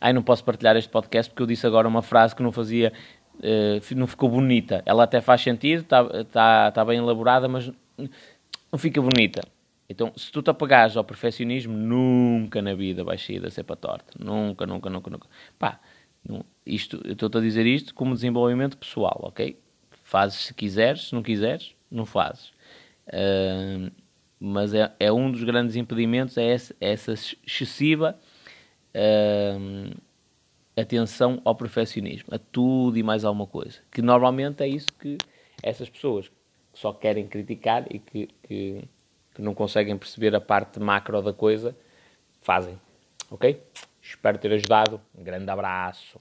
Ai, 0.00 0.12
não 0.12 0.22
posso 0.22 0.44
partilhar 0.44 0.76
este 0.76 0.88
podcast 0.88 1.30
porque 1.30 1.42
eu 1.42 1.46
disse 1.46 1.66
agora 1.66 1.88
uma 1.88 2.02
frase 2.02 2.36
que 2.36 2.42
não 2.42 2.52
fazia, 2.52 2.92
uh, 3.38 3.94
não 3.96 4.06
ficou 4.06 4.28
bonita. 4.28 4.82
Ela 4.86 5.02
até 5.02 5.20
faz 5.20 5.40
sentido, 5.40 5.80
está 5.80 6.24
tá, 6.24 6.70
tá 6.70 6.84
bem 6.84 6.98
elaborada, 6.98 7.48
mas 7.48 7.70
não 7.98 8.78
fica 8.78 9.02
bonita. 9.02 9.42
Então, 9.88 10.12
se 10.16 10.30
tu 10.30 10.40
te 10.40 10.50
apagares 10.50 10.96
ao 10.96 11.04
perfeccionismo, 11.04 11.76
nunca 11.76 12.62
na 12.62 12.74
vida 12.74 13.02
vais 13.04 13.24
sair 13.24 13.40
da 13.40 13.50
cepa 13.50 13.76
torta. 13.76 14.14
Nunca, 14.18 14.64
nunca, 14.66 14.88
nunca, 14.88 15.10
nunca. 15.10 15.28
Pá, 15.58 15.80
isto, 16.66 17.00
eu 17.04 17.12
estou-te 17.12 17.38
a 17.38 17.40
dizer 17.40 17.66
isto 17.66 17.94
como 17.94 18.14
desenvolvimento 18.14 18.78
pessoal, 18.78 19.20
ok? 19.22 19.58
Fazes 20.02 20.40
se 20.40 20.54
quiseres, 20.54 21.08
se 21.08 21.14
não 21.14 21.22
quiseres, 21.22 21.74
não 21.90 22.06
fazes. 22.06 22.48
Uh, 23.08 23.90
mas 24.38 24.74
é, 24.74 24.92
é, 24.98 25.12
um 25.12 25.30
dos 25.30 25.42
grandes 25.44 25.76
impedimentos, 25.76 26.36
é 26.36 26.46
essa, 26.46 26.74
é 26.80 26.92
essa 26.92 27.12
excessiva 27.12 28.18
uh, 28.94 30.00
atenção 30.76 31.40
ao 31.44 31.54
perfeccionismo, 31.54 32.34
a 32.34 32.38
tudo 32.38 32.98
e 32.98 33.02
mais 33.02 33.24
alguma 33.24 33.46
coisa. 33.46 33.78
Que 33.90 34.02
normalmente 34.02 34.62
é 34.62 34.68
isso 34.68 34.88
que 34.98 35.18
essas 35.62 35.88
pessoas 35.88 36.28
que 36.28 36.34
só 36.78 36.92
querem 36.92 37.26
criticar 37.26 37.86
e 37.90 37.98
que, 37.98 38.28
que, 38.42 38.84
que 39.34 39.42
não 39.42 39.54
conseguem 39.54 39.96
perceber 39.96 40.34
a 40.34 40.40
parte 40.40 40.80
macro 40.80 41.20
da 41.22 41.32
coisa 41.32 41.76
fazem. 42.42 42.78
Ok? 43.30 43.60
Espero 44.04 44.36
ter 44.38 44.52
ajudado. 44.52 45.00
Um 45.14 45.24
grande 45.24 45.50
abraço. 45.50 46.20